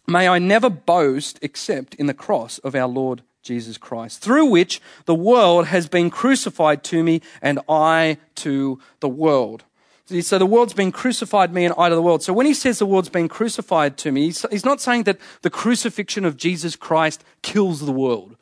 May 0.07 0.29
I 0.29 0.39
never 0.39 0.69
boast 0.69 1.39
except 1.41 1.95
in 1.95 2.05
the 2.07 2.13
cross 2.13 2.59
of 2.59 2.75
our 2.75 2.87
Lord 2.87 3.23
Jesus 3.43 3.79
Christ, 3.79 4.21
through 4.21 4.47
which 4.47 4.83
the 5.07 5.15
world 5.15 5.67
has 5.69 5.89
been 5.89 6.11
crucified 6.11 6.85
to 6.85 7.03
me 7.03 7.23
and 7.41 7.61
I 7.67 8.19
to 8.37 8.79
the 9.01 9.09
world. 9.09 9.65
So 10.07 10.39
the 10.39 10.47
world's 10.47 10.75
been 10.75 10.93
crucified 10.93 11.53
me 11.55 11.65
and 11.65 11.75
I 11.79 11.89
to 11.89 11.95
the 11.95 12.03
world. 12.03 12.23
So 12.23 12.33
when 12.33 12.45
he 12.45 12.53
says 12.53 12.79
the 12.79 12.87
world's 12.87 13.09
been 13.09 13.29
crucified 13.29 13.97
to 13.99 14.13
me, 14.13 14.27
he's 14.27 14.65
not 14.65 14.81
saying 14.81 15.05
that 15.05 15.19
the 15.41 15.51
crucifixion 15.51 16.27
of 16.27 16.37
Jesus 16.37 16.77
Christ 16.77 17.25
kills 17.41 17.81
the 17.81 17.93
world. 17.93 18.37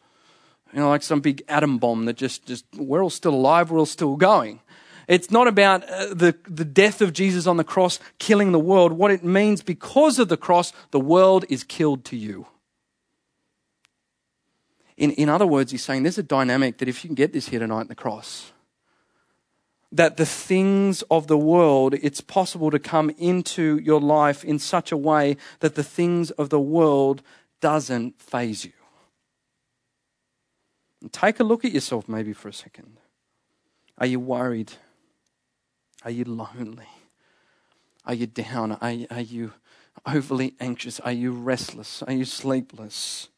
You 0.73 0.81
know, 0.81 0.89
like 0.89 1.03
some 1.03 1.21
big 1.21 1.43
atom 1.49 1.79
bomb 1.79 2.07
that 2.07 2.17
just, 2.17 2.47
just 2.47 2.65
we're 2.77 3.03
all 3.03 3.11
still 3.11 3.35
alive, 3.35 3.71
we're 3.71 3.79
all 3.79 3.87
still 3.87 4.17
going. 4.17 4.61
It's 5.07 5.31
not 5.31 5.47
about 5.47 5.89
uh, 5.89 6.15
the, 6.15 6.37
the 6.49 6.65
death 6.65 7.01
of 7.01 7.13
Jesus 7.13 7.47
on 7.47 7.59
the 7.59 7.65
cross 7.65 8.01
killing 8.19 8.53
the 8.53 8.59
world. 8.59 8.93
What 8.93 9.11
it 9.11 9.23
means 9.23 9.63
because 9.63 10.19
of 10.19 10.29
the 10.29 10.37
cross, 10.37 10.73
the 10.91 11.01
world 11.01 11.45
is 11.49 11.63
killed 11.65 12.05
to 12.07 12.17
you. 12.17 12.47
In, 14.97 15.11
in 15.13 15.29
other 15.29 15.47
words, 15.47 15.73
he's 15.73 15.85
saying 15.85 16.03
there's 16.03 16.19
a 16.19 16.23
dynamic 16.23 16.79
that 16.79 16.89
if 16.89 17.05
you 17.05 17.09
can 17.09 17.15
get 17.15 17.33
this 17.33 17.49
here 17.49 17.61
tonight 17.61 17.89
the 17.89 17.95
cross, 17.95 18.53
that 19.93 20.17
the 20.17 20.27
things 20.27 21.03
of 21.11 21.27
the 21.27 21.37
world, 21.37 21.95
it's 21.95 22.23
possible 22.23 22.71
to 22.71 22.79
come 22.79 23.11
into 23.19 23.79
your 23.79 24.01
life 24.01 24.43
in 24.43 24.59
such 24.59 24.91
a 24.91 24.97
way 24.97 25.37
that 25.61 25.75
the 25.75 25.85
things 25.85 26.31
of 26.33 26.49
the 26.49 26.61
world 26.61 27.23
doesn't 27.61 28.21
faze 28.21 28.65
you. 28.65 28.73
And 31.03 31.13
take 31.13 31.41
a 31.41 31.45
look 31.45 31.65
at 31.65 31.73
yourself 31.73 32.09
maybe 32.09 32.33
for 32.33 32.49
a 32.49 32.53
second. 32.53 32.97
Are 33.99 34.07
you 34.07 34.19
worried? 34.19 34.73
Are 36.05 36.11
you 36.11 36.25
lonely? 36.25 36.89
Are 38.07 38.15
you 38.15 38.27
down? 38.27 38.73
Are, 38.73 38.95
are 39.11 39.21
you 39.21 39.53
overly 40.07 40.55
anxious? 40.59 41.01
Are 41.01 41.13
you 41.13 41.33
restless? 41.33 42.03
Are 42.03 42.13
you 42.13 42.25
sleepless? 42.25 43.29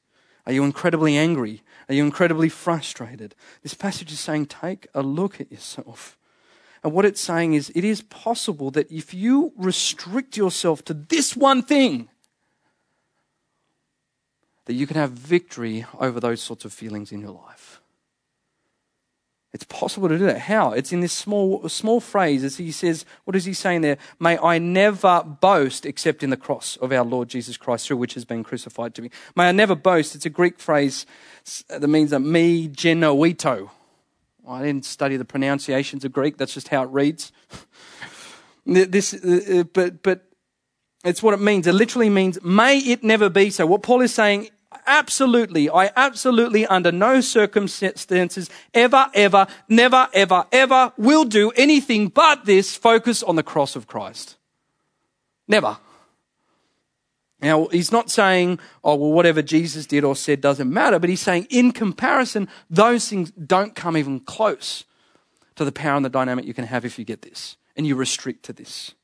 Are 0.46 0.52
you 0.52 0.62
incredibly 0.62 1.16
angry? 1.16 1.62
Are 1.88 1.94
you 1.94 2.04
incredibly 2.04 2.48
frustrated? 2.48 3.34
This 3.62 3.74
passage 3.74 4.12
is 4.12 4.20
saying, 4.20 4.46
take 4.46 4.86
a 4.94 5.02
look 5.02 5.40
at 5.40 5.50
yourself. 5.50 6.16
And 6.84 6.92
what 6.92 7.06
it's 7.06 7.20
saying 7.20 7.54
is, 7.54 7.72
it 7.74 7.82
is 7.82 8.02
possible 8.02 8.70
that 8.72 8.92
if 8.92 9.14
you 9.14 9.52
restrict 9.56 10.36
yourself 10.36 10.84
to 10.84 10.92
this 10.92 11.34
one 11.34 11.62
thing, 11.62 12.10
that 14.66 14.74
you 14.74 14.86
can 14.86 14.96
have 14.96 15.12
victory 15.12 15.86
over 15.98 16.20
those 16.20 16.42
sorts 16.42 16.66
of 16.66 16.74
feelings 16.74 17.10
in 17.10 17.20
your 17.20 17.30
life. 17.30 17.80
It's 19.54 19.64
possible 19.64 20.08
to 20.08 20.18
do 20.18 20.26
that. 20.26 20.40
How? 20.40 20.72
It's 20.72 20.92
in 20.92 21.00
this 21.00 21.12
small, 21.12 21.68
small 21.68 22.00
phrase 22.00 22.42
as 22.44 22.56
he 22.56 22.72
says, 22.72 23.06
what 23.24 23.36
is 23.36 23.44
he 23.44 23.54
saying 23.54 23.82
there? 23.82 23.98
May 24.18 24.36
I 24.36 24.58
never 24.58 25.22
boast 25.22 25.86
except 25.86 26.22
in 26.22 26.30
the 26.30 26.36
cross 26.36 26.76
of 26.78 26.92
our 26.92 27.04
Lord 27.04 27.28
Jesus 27.28 27.56
Christ, 27.56 27.86
through 27.86 27.98
which 27.98 28.14
has 28.14 28.24
been 28.24 28.42
crucified 28.42 28.94
to 28.96 29.02
me. 29.02 29.10
May 29.36 29.48
I 29.48 29.52
never 29.52 29.74
boast. 29.74 30.14
It's 30.16 30.26
a 30.26 30.30
Greek 30.30 30.58
phrase 30.58 31.06
that 31.68 31.86
means 31.86 32.10
that 32.10 32.20
me 32.20 32.68
genoito. 32.68 33.70
I 34.46 34.62
didn't 34.62 34.84
study 34.84 35.16
the 35.16 35.24
pronunciations 35.24 36.04
of 36.04 36.12
Greek. 36.12 36.36
That's 36.36 36.54
just 36.54 36.68
how 36.68 36.82
it 36.82 36.90
reads. 36.90 37.32
this, 38.66 39.14
uh, 39.14 39.60
uh, 39.60 39.62
but, 39.64 40.02
but 40.02 40.26
it's 41.04 41.22
what 41.22 41.34
it 41.34 41.40
means. 41.40 41.66
It 41.66 41.72
literally 41.72 42.10
means, 42.10 42.42
may 42.42 42.78
it 42.78 43.02
never 43.02 43.28
be 43.28 43.50
so. 43.50 43.66
What 43.66 43.82
Paul 43.82 44.00
is 44.02 44.12
saying 44.12 44.48
absolutely, 44.86 45.70
I 45.70 45.90
absolutely, 45.96 46.66
under 46.66 46.92
no 46.92 47.20
circumstances, 47.20 48.50
ever, 48.72 49.10
ever, 49.14 49.46
never, 49.68 50.08
ever, 50.12 50.46
ever 50.52 50.92
will 50.96 51.24
do 51.24 51.50
anything 51.52 52.08
but 52.08 52.44
this 52.44 52.76
focus 52.76 53.22
on 53.22 53.36
the 53.36 53.42
cross 53.42 53.76
of 53.76 53.86
Christ. 53.86 54.36
Never. 55.48 55.78
Now, 57.44 57.66
he's 57.66 57.92
not 57.92 58.10
saying, 58.10 58.58
oh, 58.82 58.94
well, 58.94 59.12
whatever 59.12 59.42
Jesus 59.42 59.84
did 59.84 60.02
or 60.02 60.16
said 60.16 60.40
doesn't 60.40 60.72
matter, 60.72 60.98
but 60.98 61.10
he's 61.10 61.20
saying, 61.20 61.46
in 61.50 61.72
comparison, 61.72 62.48
those 62.70 63.06
things 63.06 63.32
don't 63.32 63.74
come 63.74 63.98
even 63.98 64.20
close 64.20 64.84
to 65.56 65.66
the 65.66 65.70
power 65.70 65.96
and 65.96 66.04
the 66.06 66.08
dynamic 66.08 66.46
you 66.46 66.54
can 66.54 66.64
have 66.64 66.86
if 66.86 66.98
you 66.98 67.04
get 67.04 67.20
this 67.20 67.58
and 67.76 67.86
you 67.86 67.96
restrict 67.96 68.46
to 68.46 68.54
this. 68.54 68.94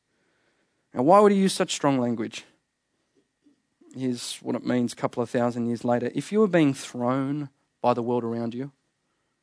Now, 0.94 1.02
why 1.02 1.20
would 1.20 1.32
he 1.32 1.38
use 1.38 1.52
such 1.52 1.74
strong 1.74 1.98
language? 1.98 2.46
Here's 3.94 4.36
what 4.36 4.56
it 4.56 4.64
means 4.64 4.94
a 4.94 4.96
couple 4.96 5.22
of 5.22 5.28
thousand 5.28 5.66
years 5.66 5.84
later. 5.84 6.10
If 6.14 6.32
you 6.32 6.40
were 6.40 6.48
being 6.48 6.72
thrown 6.72 7.50
by 7.82 7.92
the 7.92 8.02
world 8.02 8.24
around 8.24 8.54
you, 8.54 8.72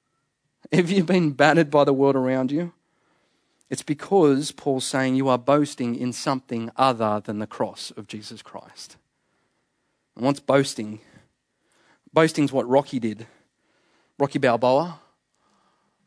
if 0.72 0.90
you've 0.90 1.06
been 1.06 1.34
battered 1.34 1.70
by 1.70 1.84
the 1.84 1.94
world 1.94 2.16
around 2.16 2.52
you, 2.52 2.74
it's 3.70 3.84
because 3.84 4.52
Paul's 4.52 4.86
saying 4.86 5.16
you 5.16 5.28
are 5.28 5.38
boasting 5.38 5.96
in 5.96 6.14
something 6.14 6.72
other 6.76 7.22
than 7.24 7.40
the 7.40 7.48
cross 7.48 7.92
of 7.98 8.08
Jesus 8.08 8.42
Christ. 8.42 8.98
And 10.16 10.26
what's 10.26 10.40
boasting? 10.40 11.00
Boasting's 12.14 12.54
what 12.54 12.68
Rocky 12.68 13.00
did. 13.00 13.28
Rocky 14.18 14.40
Balboa, 14.40 15.00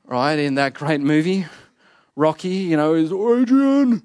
right, 0.05 0.39
in 0.39 0.57
that 0.57 0.75
great 0.75 1.01
movie. 1.01 1.47
Rocky, 2.17 2.49
you 2.49 2.77
know, 2.77 2.95
is 2.95 3.13
Adrian, 3.13 4.03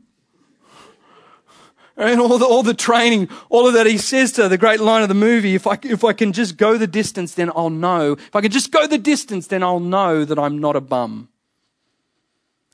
and 1.97 2.19
all 2.19 2.37
the, 2.37 2.45
all 2.45 2.61
the 2.61 2.73
training, 2.73 3.29
all 3.49 3.67
of 3.67 3.73
that. 3.73 3.87
He 3.87 3.97
says 3.97 4.31
to 4.33 4.47
the 4.47 4.57
great 4.57 4.79
line 4.79 5.01
of 5.01 5.07
the 5.07 5.15
movie, 5.15 5.55
if 5.55 5.65
I, 5.65 5.79
if 5.83 6.03
I 6.03 6.13
can 6.13 6.33
just 6.33 6.57
go 6.57 6.77
the 6.77 6.87
distance, 6.87 7.33
then 7.33 7.51
I'll 7.55 7.69
know. 7.69 8.13
If 8.13 8.35
I 8.35 8.41
can 8.41 8.51
just 8.51 8.71
go 8.71 8.85
the 8.85 8.97
distance, 8.97 9.47
then 9.47 9.63
I'll 9.63 9.79
know 9.79 10.25
that 10.25 10.37
I'm 10.37 10.59
not 10.59 10.75
a 10.75 10.81
bum. 10.81 11.29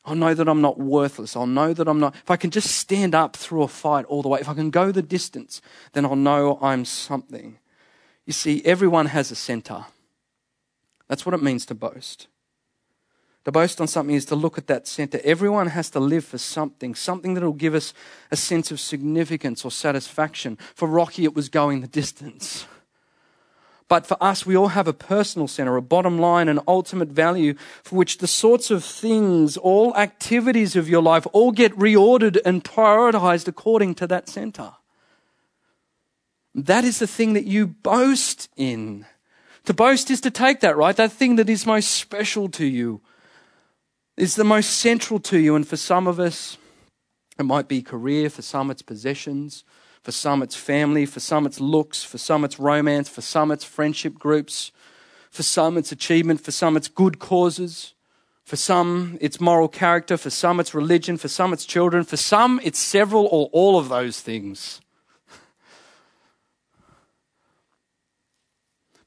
I'll 0.03 0.15
know 0.15 0.33
that 0.33 0.47
I'm 0.49 0.61
not 0.61 0.79
worthless. 0.79 1.35
I'll 1.35 1.45
know 1.45 1.73
that 1.73 1.87
I'm 1.87 1.99
not. 1.99 2.15
If 2.15 2.31
I 2.31 2.35
can 2.35 2.49
just 2.49 2.71
stand 2.71 3.13
up 3.13 3.35
through 3.35 3.63
a 3.63 3.67
fight 3.67 4.05
all 4.05 4.21
the 4.21 4.29
way, 4.29 4.39
if 4.39 4.49
I 4.49 4.53
can 4.53 4.71
go 4.71 4.91
the 4.91 5.03
distance, 5.03 5.61
then 5.93 6.05
I'll 6.05 6.15
know 6.15 6.57
I'm 6.61 6.85
something. 6.85 7.59
You 8.25 8.33
see, 8.33 8.63
everyone 8.65 9.07
has 9.07 9.29
a 9.31 9.35
center. 9.35 9.85
That's 11.07 11.25
what 11.25 11.35
it 11.35 11.43
means 11.43 11.65
to 11.67 11.75
boast. 11.75 12.27
To 13.45 13.51
boast 13.51 13.81
on 13.81 13.87
something 13.87 14.15
is 14.15 14.25
to 14.25 14.35
look 14.35 14.57
at 14.57 14.67
that 14.67 14.87
center. 14.87 15.19
Everyone 15.23 15.67
has 15.67 15.89
to 15.91 15.99
live 15.99 16.23
for 16.25 16.37
something, 16.37 16.93
something 16.93 17.33
that 17.33 17.43
will 17.43 17.53
give 17.53 17.73
us 17.73 17.93
a 18.29 18.35
sense 18.35 18.71
of 18.71 18.79
significance 18.79 19.65
or 19.65 19.71
satisfaction. 19.71 20.57
For 20.75 20.87
Rocky, 20.87 21.25
it 21.25 21.35
was 21.35 21.49
going 21.49 21.81
the 21.81 21.87
distance. 21.87 22.65
But 23.91 24.07
for 24.07 24.15
us, 24.23 24.45
we 24.45 24.55
all 24.55 24.69
have 24.69 24.87
a 24.87 24.93
personal 24.93 25.49
center, 25.49 25.75
a 25.75 25.81
bottom 25.81 26.17
line, 26.17 26.47
an 26.47 26.61
ultimate 26.65 27.09
value 27.09 27.55
for 27.83 27.97
which 27.97 28.19
the 28.19 28.25
sorts 28.25 28.71
of 28.71 28.85
things, 28.85 29.57
all 29.57 29.93
activities 29.97 30.77
of 30.77 30.87
your 30.87 31.01
life, 31.01 31.27
all 31.33 31.51
get 31.51 31.77
reordered 31.77 32.39
and 32.45 32.63
prioritized 32.63 33.49
according 33.49 33.95
to 33.95 34.07
that 34.07 34.29
center. 34.29 34.71
That 36.55 36.85
is 36.85 36.99
the 36.99 37.05
thing 37.05 37.33
that 37.33 37.43
you 37.43 37.67
boast 37.67 38.47
in. 38.55 39.05
To 39.65 39.73
boast 39.73 40.09
is 40.09 40.21
to 40.21 40.31
take 40.31 40.61
that, 40.61 40.77
right? 40.77 40.95
That 40.95 41.11
thing 41.11 41.35
that 41.35 41.49
is 41.49 41.65
most 41.65 41.91
special 41.91 42.47
to 42.47 42.65
you 42.65 43.01
is 44.15 44.35
the 44.35 44.45
most 44.45 44.69
central 44.69 45.19
to 45.19 45.37
you. 45.37 45.53
And 45.53 45.67
for 45.67 45.75
some 45.75 46.07
of 46.07 46.17
us, 46.17 46.57
it 47.37 47.43
might 47.43 47.67
be 47.67 47.81
career, 47.81 48.29
for 48.29 48.41
some, 48.41 48.71
it's 48.71 48.81
possessions, 48.81 49.65
for 50.01 50.11
some, 50.11 50.41
it's 50.41 50.55
family, 50.55 51.05
for 51.05 51.19
some, 51.19 51.45
it's 51.45 51.59
looks, 51.59 52.03
for 52.03 52.17
some, 52.17 52.43
it's 52.43 52.59
romance, 52.59 53.07
for 53.07 53.21
some, 53.21 53.51
it's 53.51 53.63
friendship 53.63 54.15
groups, 54.15 54.71
for 55.29 55.43
some, 55.43 55.77
it's 55.77 55.91
achievement, 55.91 56.41
for 56.41 56.51
some, 56.51 56.75
it's 56.75 56.87
good 56.87 57.19
causes. 57.19 57.93
For 58.43 58.57
some, 58.57 59.17
it's 59.21 59.39
moral 59.39 59.69
character. 59.69 60.17
For 60.17 60.29
some, 60.29 60.59
it's 60.59 60.73
religion. 60.73 61.15
For 61.15 61.29
some, 61.29 61.53
it's 61.53 61.63
children. 61.63 62.03
For 62.03 62.17
some, 62.17 62.59
it's 62.63 62.79
several 62.79 63.27
or 63.31 63.49
all 63.53 63.79
of 63.79 63.87
those 63.87 64.19
things. 64.19 64.81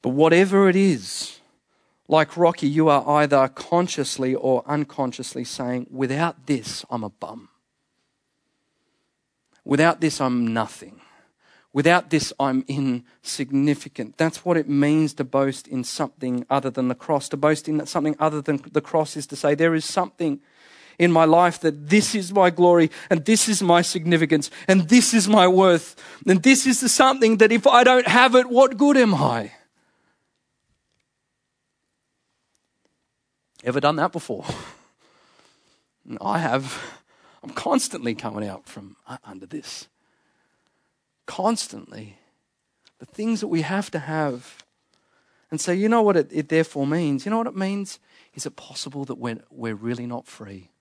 But 0.01 0.09
whatever 0.09 0.67
it 0.67 0.75
is, 0.75 1.39
like 2.07 2.37
Rocky, 2.37 2.67
you 2.67 2.89
are 2.89 3.07
either 3.21 3.47
consciously 3.49 4.33
or 4.33 4.63
unconsciously 4.65 5.43
saying, 5.43 5.87
without 5.91 6.47
this, 6.47 6.85
I'm 6.89 7.03
a 7.03 7.09
bum. 7.09 7.49
Without 9.65 9.99
this, 9.99 10.21
I'm 10.21 10.53
nothing. 10.53 11.01
Without 11.73 12.09
this, 12.09 12.31
I'm 12.39 12.63
insignificant. 12.69 14.17
That's 14.17 14.45
what 14.45 14.55
it 14.55 14.69
means 14.69 15.13
to 15.15 15.25
boast 15.25 15.67
in 15.67 15.83
something 15.83 16.45
other 16.49 16.69
than 16.69 16.87
the 16.87 16.95
cross. 16.95 17.27
To 17.29 17.37
boast 17.37 17.67
in 17.67 17.85
something 17.85 18.15
other 18.19 18.41
than 18.41 18.61
the 18.71 18.79
cross 18.79 19.17
is 19.17 19.27
to 19.27 19.35
say, 19.35 19.55
there 19.55 19.75
is 19.75 19.83
something 19.83 20.39
in 20.97 21.11
my 21.11 21.25
life 21.25 21.59
that 21.59 21.89
this 21.89 22.15
is 22.15 22.31
my 22.31 22.49
glory 22.49 22.89
and 23.09 23.25
this 23.25 23.49
is 23.49 23.61
my 23.61 23.81
significance 23.81 24.49
and 24.67 24.87
this 24.87 25.13
is 25.13 25.27
my 25.27 25.47
worth. 25.47 25.95
And 26.25 26.41
this 26.41 26.65
is 26.65 26.79
the 26.79 26.87
something 26.87 27.37
that 27.37 27.51
if 27.51 27.67
I 27.67 27.83
don't 27.83 28.07
have 28.07 28.35
it, 28.35 28.47
what 28.47 28.77
good 28.77 28.95
am 28.95 29.13
I? 29.13 29.51
Ever 33.63 33.79
done 33.79 33.95
that 33.95 34.11
before? 34.11 34.45
I 36.21 36.37
have. 36.37 37.01
I'm 37.45 37.53
constantly 37.53 38.15
coming 38.15 38.49
out 38.49 38.65
from 38.65 38.95
uh, 39.07 39.17
under 39.23 39.45
this. 39.45 39.87
Constantly. 41.27 42.17
The 42.97 43.05
things 43.05 43.39
that 43.41 43.49
we 43.49 43.61
have 43.61 43.91
to 43.91 43.99
have. 43.99 44.63
And 45.51 45.61
so, 45.61 45.71
you 45.71 45.87
know 45.87 46.01
what 46.01 46.17
it, 46.17 46.29
it 46.31 46.49
therefore 46.49 46.87
means? 46.87 47.23
You 47.23 47.29
know 47.29 47.37
what 47.37 47.45
it 47.45 47.55
means? 47.55 47.99
Is 48.33 48.47
it 48.47 48.55
possible 48.55 49.05
that 49.05 49.19
we're, 49.19 49.43
we're 49.51 49.75
really 49.75 50.07
not 50.07 50.25
free? 50.25 50.71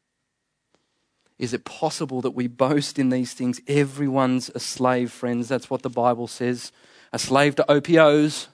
Is 1.39 1.53
it 1.53 1.67
possible 1.67 2.23
that 2.23 2.31
we 2.31 2.47
boast 2.47 2.99
in 2.99 3.11
these 3.11 3.35
things? 3.35 3.61
Everyone's 3.69 4.51
a 4.55 4.59
slave, 4.59 5.13
friends. 5.13 5.49
That's 5.49 5.69
what 5.69 5.83
the 5.83 5.91
Bible 5.91 6.29
says. 6.29 6.73
A 7.13 7.19
slave 7.19 7.57
to 7.57 7.71
OPOs, 7.71 8.49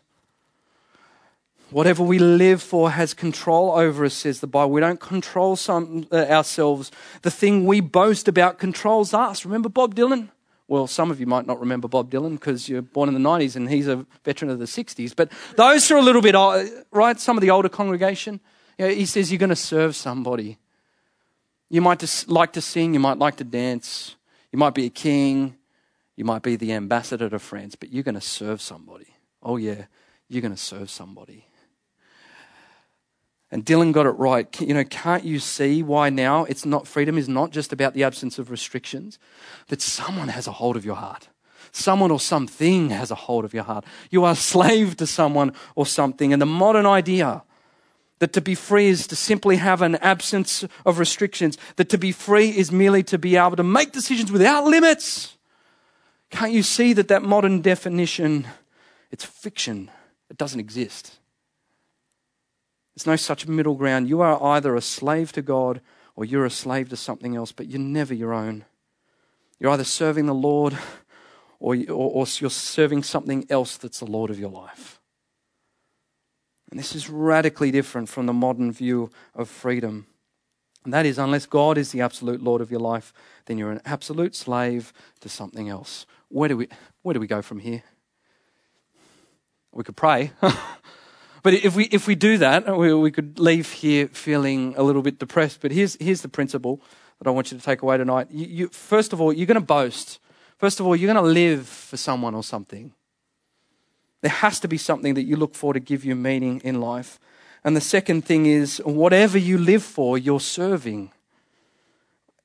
Whatever 1.70 2.02
we 2.02 2.18
live 2.18 2.60
for 2.60 2.90
has 2.90 3.14
control 3.14 3.72
over 3.72 4.04
us, 4.04 4.14
says 4.14 4.40
the 4.40 4.48
Bible. 4.48 4.72
We 4.72 4.80
don't 4.80 4.98
control 4.98 5.54
some, 5.54 6.06
uh, 6.10 6.16
ourselves. 6.16 6.90
The 7.22 7.30
thing 7.30 7.64
we 7.64 7.80
boast 7.80 8.26
about 8.26 8.58
controls 8.58 9.14
us. 9.14 9.44
Remember 9.44 9.68
Bob 9.68 9.94
Dylan? 9.94 10.30
Well, 10.66 10.86
some 10.86 11.10
of 11.10 11.20
you 11.20 11.26
might 11.26 11.46
not 11.46 11.60
remember 11.60 11.88
Bob 11.88 12.10
Dylan 12.10 12.32
because 12.32 12.68
you're 12.68 12.82
born 12.82 13.08
in 13.08 13.14
the 13.20 13.28
90s 13.28 13.56
and 13.56 13.68
he's 13.68 13.88
a 13.88 14.06
veteran 14.24 14.50
of 14.50 14.58
the 14.58 14.66
60s. 14.66 15.14
But 15.14 15.30
those 15.56 15.90
are 15.90 15.96
a 15.96 16.02
little 16.02 16.22
bit, 16.22 16.34
old, 16.34 16.68
right? 16.92 17.18
Some 17.18 17.36
of 17.36 17.40
the 17.40 17.50
older 17.50 17.68
congregation, 17.68 18.40
you 18.78 18.86
know, 18.86 18.94
he 18.94 19.06
says 19.06 19.30
you're 19.30 19.38
going 19.38 19.50
to 19.50 19.56
serve 19.56 19.94
somebody. 19.94 20.58
You 21.68 21.80
might 21.80 22.00
just 22.00 22.28
like 22.28 22.52
to 22.54 22.60
sing, 22.60 22.94
you 22.94 23.00
might 23.00 23.18
like 23.18 23.36
to 23.36 23.44
dance, 23.44 24.16
you 24.52 24.58
might 24.58 24.74
be 24.74 24.86
a 24.86 24.90
king, 24.90 25.56
you 26.16 26.24
might 26.24 26.42
be 26.42 26.56
the 26.56 26.72
ambassador 26.72 27.28
to 27.28 27.38
France, 27.38 27.74
but 27.74 27.92
you're 27.92 28.02
going 28.02 28.14
to 28.16 28.20
serve 28.20 28.60
somebody. 28.60 29.06
Oh, 29.42 29.56
yeah, 29.56 29.86
you're 30.28 30.42
going 30.42 30.54
to 30.54 30.60
serve 30.60 30.90
somebody. 30.90 31.46
And 33.52 33.64
Dylan 33.64 33.92
got 33.92 34.06
it 34.06 34.10
right. 34.10 34.60
You 34.60 34.74
know, 34.74 34.84
can't 34.84 35.24
you 35.24 35.40
see 35.40 35.82
why 35.82 36.08
now 36.08 36.44
it's 36.44 36.64
not 36.64 36.86
freedom 36.86 37.18
is 37.18 37.28
not 37.28 37.50
just 37.50 37.72
about 37.72 37.94
the 37.94 38.04
absence 38.04 38.38
of 38.38 38.50
restrictions, 38.50 39.18
that 39.68 39.82
someone 39.82 40.28
has 40.28 40.46
a 40.46 40.52
hold 40.52 40.76
of 40.76 40.84
your 40.84 40.94
heart. 40.94 41.28
Someone 41.72 42.10
or 42.10 42.20
something 42.20 42.90
has 42.90 43.10
a 43.10 43.14
hold 43.14 43.44
of 43.44 43.54
your 43.54 43.64
heart. 43.64 43.84
You 44.10 44.24
are 44.24 44.34
slave 44.36 44.96
to 44.98 45.06
someone 45.06 45.52
or 45.74 45.86
something. 45.86 46.32
And 46.32 46.40
the 46.40 46.46
modern 46.46 46.86
idea 46.86 47.42
that 48.20 48.32
to 48.34 48.40
be 48.40 48.54
free 48.54 48.88
is 48.88 49.06
to 49.08 49.16
simply 49.16 49.56
have 49.56 49.82
an 49.82 49.96
absence 49.96 50.64
of 50.84 50.98
restrictions, 50.98 51.58
that 51.76 51.88
to 51.88 51.98
be 51.98 52.12
free 52.12 52.50
is 52.50 52.70
merely 52.70 53.02
to 53.04 53.18
be 53.18 53.36
able 53.36 53.56
to 53.56 53.64
make 53.64 53.92
decisions 53.92 54.30
without 54.30 54.64
limits. 54.64 55.36
Can't 56.30 56.52
you 56.52 56.62
see 56.62 56.92
that 56.92 57.08
that 57.08 57.22
modern 57.22 57.62
definition, 57.62 58.46
it's 59.10 59.24
fiction. 59.24 59.90
It 60.28 60.36
doesn't 60.36 60.60
exist. 60.60 61.19
There's 62.94 63.06
no 63.06 63.16
such 63.16 63.46
middle 63.46 63.74
ground. 63.74 64.08
You 64.08 64.20
are 64.20 64.42
either 64.42 64.74
a 64.74 64.80
slave 64.80 65.32
to 65.32 65.42
God 65.42 65.80
or 66.16 66.24
you're 66.24 66.44
a 66.44 66.50
slave 66.50 66.88
to 66.90 66.96
something 66.96 67.36
else, 67.36 67.52
but 67.52 67.66
you're 67.68 67.78
never 67.78 68.12
your 68.12 68.34
own. 68.34 68.64
You're 69.58 69.70
either 69.70 69.84
serving 69.84 70.26
the 70.26 70.34
Lord 70.34 70.76
or, 71.58 71.76
or, 71.76 72.10
or 72.10 72.26
you're 72.38 72.50
serving 72.50 73.02
something 73.02 73.46
else 73.48 73.76
that's 73.76 74.00
the 74.00 74.06
Lord 74.06 74.30
of 74.30 74.40
your 74.40 74.50
life. 74.50 75.00
And 76.70 76.78
this 76.78 76.94
is 76.94 77.10
radically 77.10 77.70
different 77.70 78.08
from 78.08 78.26
the 78.26 78.32
modern 78.32 78.72
view 78.72 79.10
of 79.34 79.48
freedom. 79.48 80.06
And 80.84 80.94
that 80.94 81.04
is, 81.04 81.18
unless 81.18 81.46
God 81.46 81.76
is 81.76 81.92
the 81.92 82.00
absolute 82.00 82.42
Lord 82.42 82.60
of 82.60 82.70
your 82.70 82.80
life, 82.80 83.12
then 83.46 83.58
you're 83.58 83.72
an 83.72 83.82
absolute 83.84 84.34
slave 84.34 84.92
to 85.20 85.28
something 85.28 85.68
else. 85.68 86.06
Where 86.28 86.48
do 86.48 86.56
we, 86.56 86.68
where 87.02 87.12
do 87.12 87.20
we 87.20 87.26
go 87.26 87.42
from 87.42 87.58
here? 87.58 87.82
We 89.72 89.84
could 89.84 89.96
pray. 89.96 90.32
but 91.42 91.54
if 91.54 91.74
we, 91.76 91.84
if 91.84 92.06
we 92.06 92.14
do 92.14 92.38
that, 92.38 92.76
we, 92.76 92.92
we 92.94 93.10
could 93.10 93.38
leave 93.38 93.70
here 93.72 94.08
feeling 94.08 94.74
a 94.76 94.82
little 94.82 95.02
bit 95.02 95.18
depressed. 95.18 95.60
But 95.60 95.72
here's, 95.72 95.96
here's 96.00 96.22
the 96.22 96.28
principle 96.28 96.80
that 97.18 97.28
I 97.28 97.30
want 97.30 97.52
you 97.52 97.58
to 97.58 97.64
take 97.64 97.82
away 97.82 97.96
tonight. 97.96 98.28
You, 98.30 98.46
you, 98.46 98.68
first 98.68 99.12
of 99.12 99.20
all, 99.20 99.32
you're 99.32 99.46
going 99.46 99.54
to 99.54 99.60
boast. 99.60 100.18
First 100.58 100.80
of 100.80 100.86
all, 100.86 100.94
you're 100.94 101.12
going 101.12 101.24
to 101.24 101.30
live 101.30 101.66
for 101.66 101.96
someone 101.96 102.34
or 102.34 102.42
something. 102.42 102.92
There 104.20 104.30
has 104.30 104.60
to 104.60 104.68
be 104.68 104.76
something 104.76 105.14
that 105.14 105.22
you 105.22 105.36
look 105.36 105.54
for 105.54 105.72
to 105.72 105.80
give 105.80 106.04
you 106.04 106.14
meaning 106.14 106.60
in 106.64 106.80
life. 106.80 107.18
And 107.64 107.76
the 107.76 107.80
second 107.80 108.24
thing 108.24 108.46
is, 108.46 108.78
whatever 108.84 109.38
you 109.38 109.58
live 109.58 109.82
for, 109.82 110.18
you're 110.18 110.40
serving. 110.40 111.12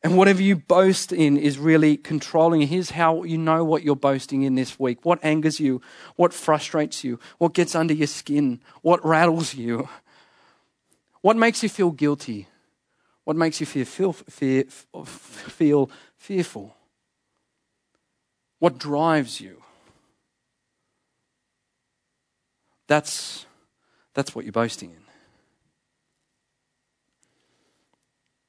And 0.06 0.18
whatever 0.18 0.44
you 0.44 0.56
boast 0.56 1.12
in 1.12 1.36
is 1.36 1.58
really 1.58 1.98
controlling. 1.98 2.62
Here's 2.62 2.92
how 2.92 3.24
you 3.24 3.40
know 3.40 3.64
what 3.64 3.82
you're 3.82 3.96
boasting 3.96 4.44
in 4.44 4.54
this 4.54 4.80
week. 4.80 5.04
What 5.04 5.18
angers 5.24 5.60
you, 5.60 5.82
what 6.16 6.32
frustrates 6.32 7.04
you, 7.04 7.20
what 7.40 7.56
gets 7.56 7.74
under 7.74 7.92
your 7.92 8.06
skin, 8.06 8.62
what 8.84 9.04
rattles 9.04 9.56
you, 9.56 9.90
what 11.22 11.36
makes 11.36 11.64
you 11.64 11.70
feel 11.70 11.90
guilty, 11.90 12.48
what 13.24 13.36
makes 13.36 13.60
you 13.60 13.66
feel, 13.66 13.84
feel, 13.84 14.14
fear, 14.14 14.66
feel 15.04 15.90
fearful, 16.18 16.76
what 18.60 18.78
drives 18.78 19.42
you. 19.42 19.64
That's, 22.86 23.48
that's 24.14 24.36
what 24.36 24.46
you're 24.46 24.52
boasting 24.52 24.92
in. 24.92 25.05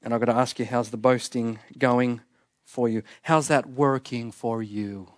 And 0.07 0.13
I've 0.13 0.21
got 0.21 0.31
to 0.31 0.39
ask 0.39 0.57
you, 0.57 0.63
how's 0.63 0.91
the 0.91 0.95
boasting 0.95 1.59
going 1.77 2.21
for 2.63 2.87
you? 2.87 3.03
How's 3.23 3.49
that 3.49 3.69
working 3.69 4.31
for 4.31 4.63
you? 4.63 5.09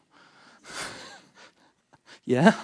yeah? 2.26 2.56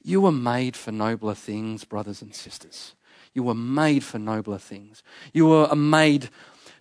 You 0.00 0.20
were 0.20 0.30
made 0.30 0.76
for 0.76 0.92
nobler 0.92 1.34
things, 1.34 1.82
brothers 1.82 2.22
and 2.22 2.32
sisters. 2.32 2.94
You 3.32 3.42
were 3.42 3.56
made 3.56 4.04
for 4.04 4.20
nobler 4.20 4.58
things. 4.58 5.02
You 5.32 5.46
were 5.46 5.74
made 5.74 6.28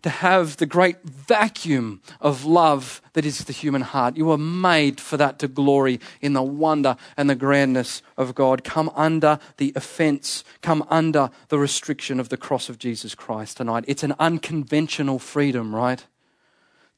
to 0.03 0.09
have 0.09 0.57
the 0.57 0.65
great 0.65 1.01
vacuum 1.03 2.01
of 2.21 2.45
love 2.45 3.01
that 3.13 3.25
is 3.25 3.45
the 3.45 3.53
human 3.53 3.81
heart. 3.81 4.17
You 4.17 4.25
were 4.25 4.37
made 4.37 4.99
for 4.99 5.17
that 5.17 5.39
to 5.39 5.47
glory 5.47 5.99
in 6.21 6.33
the 6.33 6.43
wonder 6.43 6.97
and 7.17 7.29
the 7.29 7.35
grandness 7.35 8.01
of 8.17 8.35
God. 8.35 8.63
Come 8.63 8.91
under 8.95 9.39
the 9.57 9.73
offense, 9.75 10.43
come 10.61 10.85
under 10.89 11.29
the 11.47 11.57
restriction 11.57 12.19
of 12.19 12.29
the 12.29 12.37
cross 12.37 12.69
of 12.69 12.77
Jesus 12.77 13.15
Christ 13.15 13.57
tonight. 13.57 13.85
It's 13.87 14.03
an 14.03 14.13
unconventional 14.19 15.19
freedom, 15.19 15.73
right? 15.73 16.05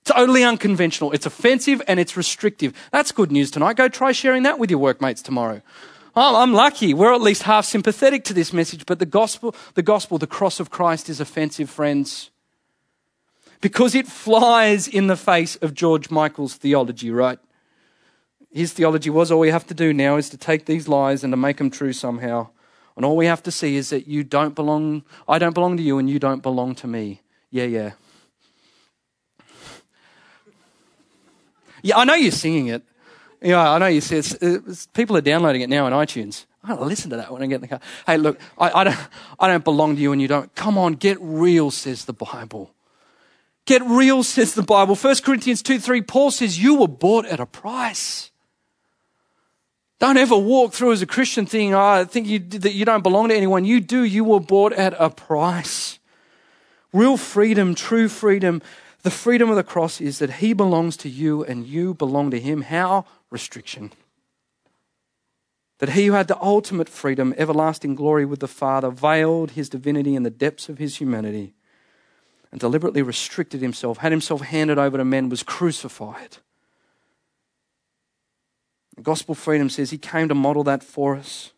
Totally 0.03 0.43
unconventional. 0.43 1.11
It's 1.11 1.25
offensive 1.25 1.81
and 1.87 1.99
it's 1.99 2.17
restrictive. 2.17 2.73
That's 2.91 3.11
good 3.11 3.31
news 3.31 3.51
tonight. 3.51 3.77
Go 3.77 3.87
try 3.87 4.11
sharing 4.11 4.43
that 4.43 4.59
with 4.59 4.69
your 4.69 4.79
workmates 4.79 5.21
tomorrow. 5.21 5.61
Oh, 6.15 6.41
I'm 6.41 6.53
lucky. 6.53 6.93
We're 6.93 7.13
at 7.13 7.21
least 7.21 7.43
half 7.43 7.65
sympathetic 7.65 8.23
to 8.25 8.33
this 8.33 8.53
message, 8.53 8.85
but 8.85 8.99
the 8.99 9.05
gospel, 9.05 9.53
the 9.73 9.83
gospel, 9.83 10.17
the 10.17 10.27
cross 10.27 10.59
of 10.59 10.69
Christ 10.69 11.09
is 11.09 11.19
offensive, 11.19 11.69
friends 11.69 12.31
because 13.61 13.95
it 13.95 14.07
flies 14.07 14.87
in 14.87 15.07
the 15.07 15.15
face 15.15 15.55
of 15.57 15.73
George 15.73 16.09
Michael's 16.11 16.55
theology, 16.55 17.11
right? 17.11 17.39
His 18.51 18.73
theology 18.73 19.09
was 19.09 19.31
all 19.31 19.39
we 19.39 19.49
have 19.49 19.67
to 19.67 19.73
do 19.73 19.93
now 19.93 20.17
is 20.17 20.29
to 20.29 20.37
take 20.37 20.65
these 20.65 20.87
lies 20.87 21.23
and 21.23 21.33
to 21.33 21.37
make 21.37 21.57
them 21.57 21.69
true 21.69 21.93
somehow. 21.93 22.49
And 22.95 23.03
all 23.03 23.17
we 23.17 23.25
have 23.25 23.43
to 23.43 23.51
see 23.51 23.75
is 23.75 23.89
that 23.89 24.07
you 24.07 24.23
don't 24.23 24.55
belong, 24.55 25.03
I 25.27 25.39
don't 25.39 25.53
belong 25.53 25.75
to 25.77 25.83
you 25.83 25.97
and 25.97 26.09
you 26.09 26.19
don't 26.19 26.41
belong 26.41 26.75
to 26.75 26.87
me. 26.87 27.21
Yeah, 27.51 27.65
yeah. 27.65 27.91
Yeah, 31.81 31.97
I 31.97 32.05
know 32.05 32.15
you're 32.15 32.31
singing 32.31 32.67
it. 32.67 32.83
Yeah, 33.41 33.69
I 33.69 33.77
know 33.77 33.87
you 33.87 34.01
see 34.01 34.17
it's, 34.17 34.33
it's, 34.41 34.87
people 34.87 35.15
are 35.17 35.21
downloading 35.21 35.61
it 35.61 35.69
now 35.69 35.85
on 35.85 35.91
iTunes. 35.91 36.45
I 36.63 36.69
don't 36.69 36.87
listen 36.87 37.11
to 37.11 37.17
that 37.17 37.31
when 37.31 37.43
I 37.43 37.45
get 37.45 37.55
in 37.55 37.61
the 37.61 37.67
car. 37.67 37.79
Hey, 38.07 38.17
look, 38.17 38.39
I, 38.57 38.71
I, 38.71 38.83
don't, 38.85 38.97
I 39.39 39.47
don't 39.47 39.63
belong 39.63 39.95
to 39.95 40.01
you 40.01 40.11
and 40.11 40.21
you 40.21 40.27
don't. 40.27 40.53
Come 40.55 40.77
on, 40.77 40.93
get 40.93 41.17
real, 41.21 41.69
says 41.69 42.05
the 42.05 42.13
Bible. 42.13 42.71
Get 43.65 43.83
real, 43.83 44.23
says 44.23 44.53
the 44.53 44.61
Bible. 44.61 44.95
1 44.95 45.15
Corinthians 45.23 45.63
2 45.63 45.79
3, 45.79 46.01
Paul 46.03 46.31
says, 46.31 46.61
You 46.61 46.75
were 46.75 46.87
bought 46.87 47.25
at 47.25 47.39
a 47.39 47.45
price. 47.45 48.31
Don't 49.99 50.17
ever 50.17 50.37
walk 50.37 50.73
through 50.73 50.91
as 50.91 51.01
a 51.01 51.07
Christian 51.07 51.45
thinking, 51.45 51.73
oh, 51.73 51.79
I 51.79 52.03
think 52.03 52.27
you, 52.27 52.39
that 52.39 52.73
you 52.73 52.85
don't 52.85 53.01
belong 53.01 53.29
to 53.29 53.35
anyone. 53.35 53.65
You 53.65 53.79
do. 53.79 54.03
You 54.03 54.23
were 54.23 54.39
bought 54.39 54.73
at 54.73 54.93
a 54.99 55.09
price. 55.09 55.99
Real 56.93 57.17
freedom, 57.17 57.73
true 57.73 58.07
freedom. 58.07 58.61
The 59.03 59.11
freedom 59.11 59.49
of 59.49 59.55
the 59.55 59.63
cross 59.63 60.01
is 60.01 60.19
that 60.19 60.33
He 60.33 60.53
belongs 60.53 60.97
to 60.97 61.09
you 61.09 61.43
and 61.43 61.65
you 61.65 61.93
belong 61.93 62.29
to 62.31 62.39
Him. 62.39 62.63
How? 62.63 63.05
Restriction. 63.31 63.93
That 65.79 65.89
He 65.89 66.07
who 66.07 66.13
had 66.13 66.27
the 66.27 66.41
ultimate 66.41 66.89
freedom, 66.89 67.33
everlasting 67.37 67.95
glory 67.95 68.25
with 68.25 68.41
the 68.41 68.47
Father, 68.47 68.91
veiled 68.91 69.51
His 69.51 69.69
divinity 69.69 70.15
in 70.15 70.23
the 70.23 70.29
depths 70.29 70.69
of 70.69 70.77
His 70.77 70.97
humanity 70.97 71.53
and 72.55 72.59
deliberately 72.61 73.01
restricted 73.01 73.61
himself, 73.61 73.97
had 73.97 74.13
himself 74.13 74.39
handed 74.39 74.77
over 74.77 74.97
to 74.97 75.03
men, 75.03 75.27
was 75.27 75.43
crucified. 75.43 76.37
Gospel 79.03 79.35
freedom 79.35 79.69
says 79.69 79.89
he 79.89 79.97
came 79.97 80.29
to 80.29 80.35
model 80.35 80.63
that 80.63 80.81
for 80.81 81.17
us. 81.17 81.51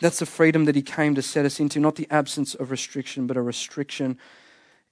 That's 0.00 0.18
the 0.18 0.26
freedom 0.26 0.66
that 0.66 0.74
he 0.74 0.82
came 0.82 1.14
to 1.14 1.22
set 1.22 1.46
us 1.46 1.58
into, 1.58 1.80
not 1.80 1.94
the 1.94 2.06
absence 2.10 2.54
of 2.54 2.70
restriction, 2.70 3.26
but 3.26 3.38
a 3.38 3.40
restriction 3.40 4.18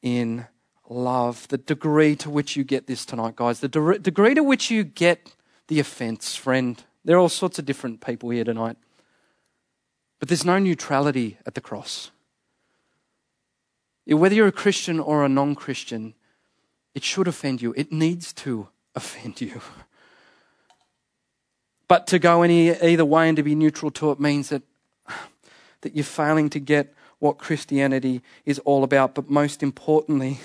in 0.01 0.47
love. 0.89 1.47
The 1.49 1.59
degree 1.59 2.17
to 2.17 2.31
which 2.31 2.57
you 2.57 2.65
get 2.65 2.87
this 2.87 3.05
tonight, 3.05 3.37
guys, 3.37 3.61
the 3.61 3.69
de- 3.69 3.99
degree 3.99 4.33
to 4.33 4.43
which 4.43 4.71
you 4.71 4.83
get 4.83 5.37
the 5.69 5.79
offense, 5.79 6.37
friend. 6.37 6.83
There 7.05 7.17
are 7.19 7.21
all 7.21 7.29
sorts 7.29 7.59
of 7.59 7.67
different 7.67 8.01
people 8.01 8.31
here 8.31 8.45
tonight. 8.45 8.79
But 10.21 10.29
there's 10.29 10.47
no 10.47 10.59
neutrality 10.59 11.37
at 11.45 11.55
the 11.55 11.61
cross. 11.61 12.13
Whether 14.07 14.35
you're 14.35 14.49
a 14.49 14.53
Christian 14.53 14.99
or 14.99 15.25
a 15.25 15.29
non 15.29 15.55
Christian, 15.55 16.15
it 16.95 17.05
should 17.05 17.29
offend 17.29 17.63
you. 17.63 17.73
It 17.77 17.93
needs 17.93 18.33
to 18.35 18.69
offend 18.95 19.41
you. 19.41 19.61
But 21.89 22.07
to 22.09 22.19
go 22.19 22.43
any 22.43 22.71
either 22.71 23.05
way 23.05 23.29
and 23.29 23.37
to 23.37 23.43
be 23.43 23.55
neutral 23.55 23.91
to 23.93 24.11
it 24.13 24.21
means 24.21 24.49
that, 24.49 24.63
that 25.83 25.95
you're 25.95 26.05
failing 26.05 26.49
to 26.51 26.59
get 26.59 26.95
what 27.19 27.39
Christianity 27.39 28.23
is 28.45 28.59
all 28.61 28.83
about. 28.83 29.15
But 29.15 29.31
most 29.31 29.63
importantly, 29.63 30.41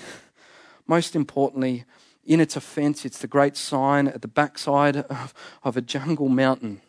most 0.86 1.16
importantly, 1.16 1.84
in 2.24 2.40
its 2.40 2.54
offense, 2.56 3.04
it's 3.04 3.18
the 3.18 3.26
great 3.26 3.56
sign 3.56 4.08
at 4.08 4.22
the 4.22 4.28
backside 4.28 4.96
of, 4.96 5.34
of 5.64 5.76
a 5.76 5.80
jungle 5.80 6.28
mountain 6.28 6.82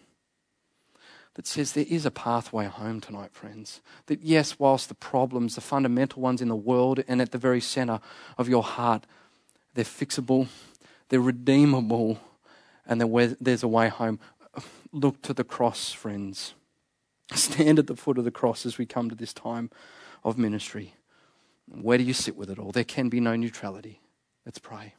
that 1.39 1.47
says 1.47 1.71
there 1.71 1.85
is 1.87 2.05
a 2.05 2.11
pathway 2.11 2.65
home 2.65 2.99
tonight, 2.99 3.31
friends. 3.31 3.79
That 4.07 4.21
yes, 4.21 4.59
whilst 4.59 4.89
the 4.89 4.93
problems, 4.93 5.55
the 5.55 5.61
fundamental 5.61 6.21
ones 6.21 6.41
in 6.41 6.49
the 6.49 6.55
world 6.57 7.01
and 7.07 7.21
at 7.21 7.31
the 7.31 7.37
very 7.37 7.61
center 7.61 8.01
of 8.37 8.49
your 8.49 8.61
heart, 8.61 9.05
they're 9.73 9.85
fixable, 9.85 10.49
they're 11.07 11.21
redeemable, 11.21 12.19
and 12.85 12.99
there's 13.39 13.63
a 13.63 13.69
way 13.69 13.87
home. 13.87 14.19
Look 14.91 15.21
to 15.21 15.33
the 15.33 15.45
cross, 15.45 15.93
friends. 15.93 16.55
Stand 17.33 17.79
at 17.79 17.87
the 17.87 17.95
foot 17.95 18.17
of 18.17 18.25
the 18.25 18.31
cross 18.31 18.65
as 18.65 18.77
we 18.77 18.85
come 18.85 19.07
to 19.07 19.15
this 19.15 19.31
time 19.31 19.69
of 20.25 20.37
ministry. 20.37 20.93
Where 21.69 21.97
do 21.97 22.03
you 22.03 22.11
sit 22.13 22.35
with 22.35 22.49
it 22.49 22.59
all? 22.59 22.73
There 22.73 22.83
can 22.83 23.07
be 23.07 23.21
no 23.21 23.37
neutrality. 23.37 24.01
Let's 24.45 24.59
pray. 24.59 24.93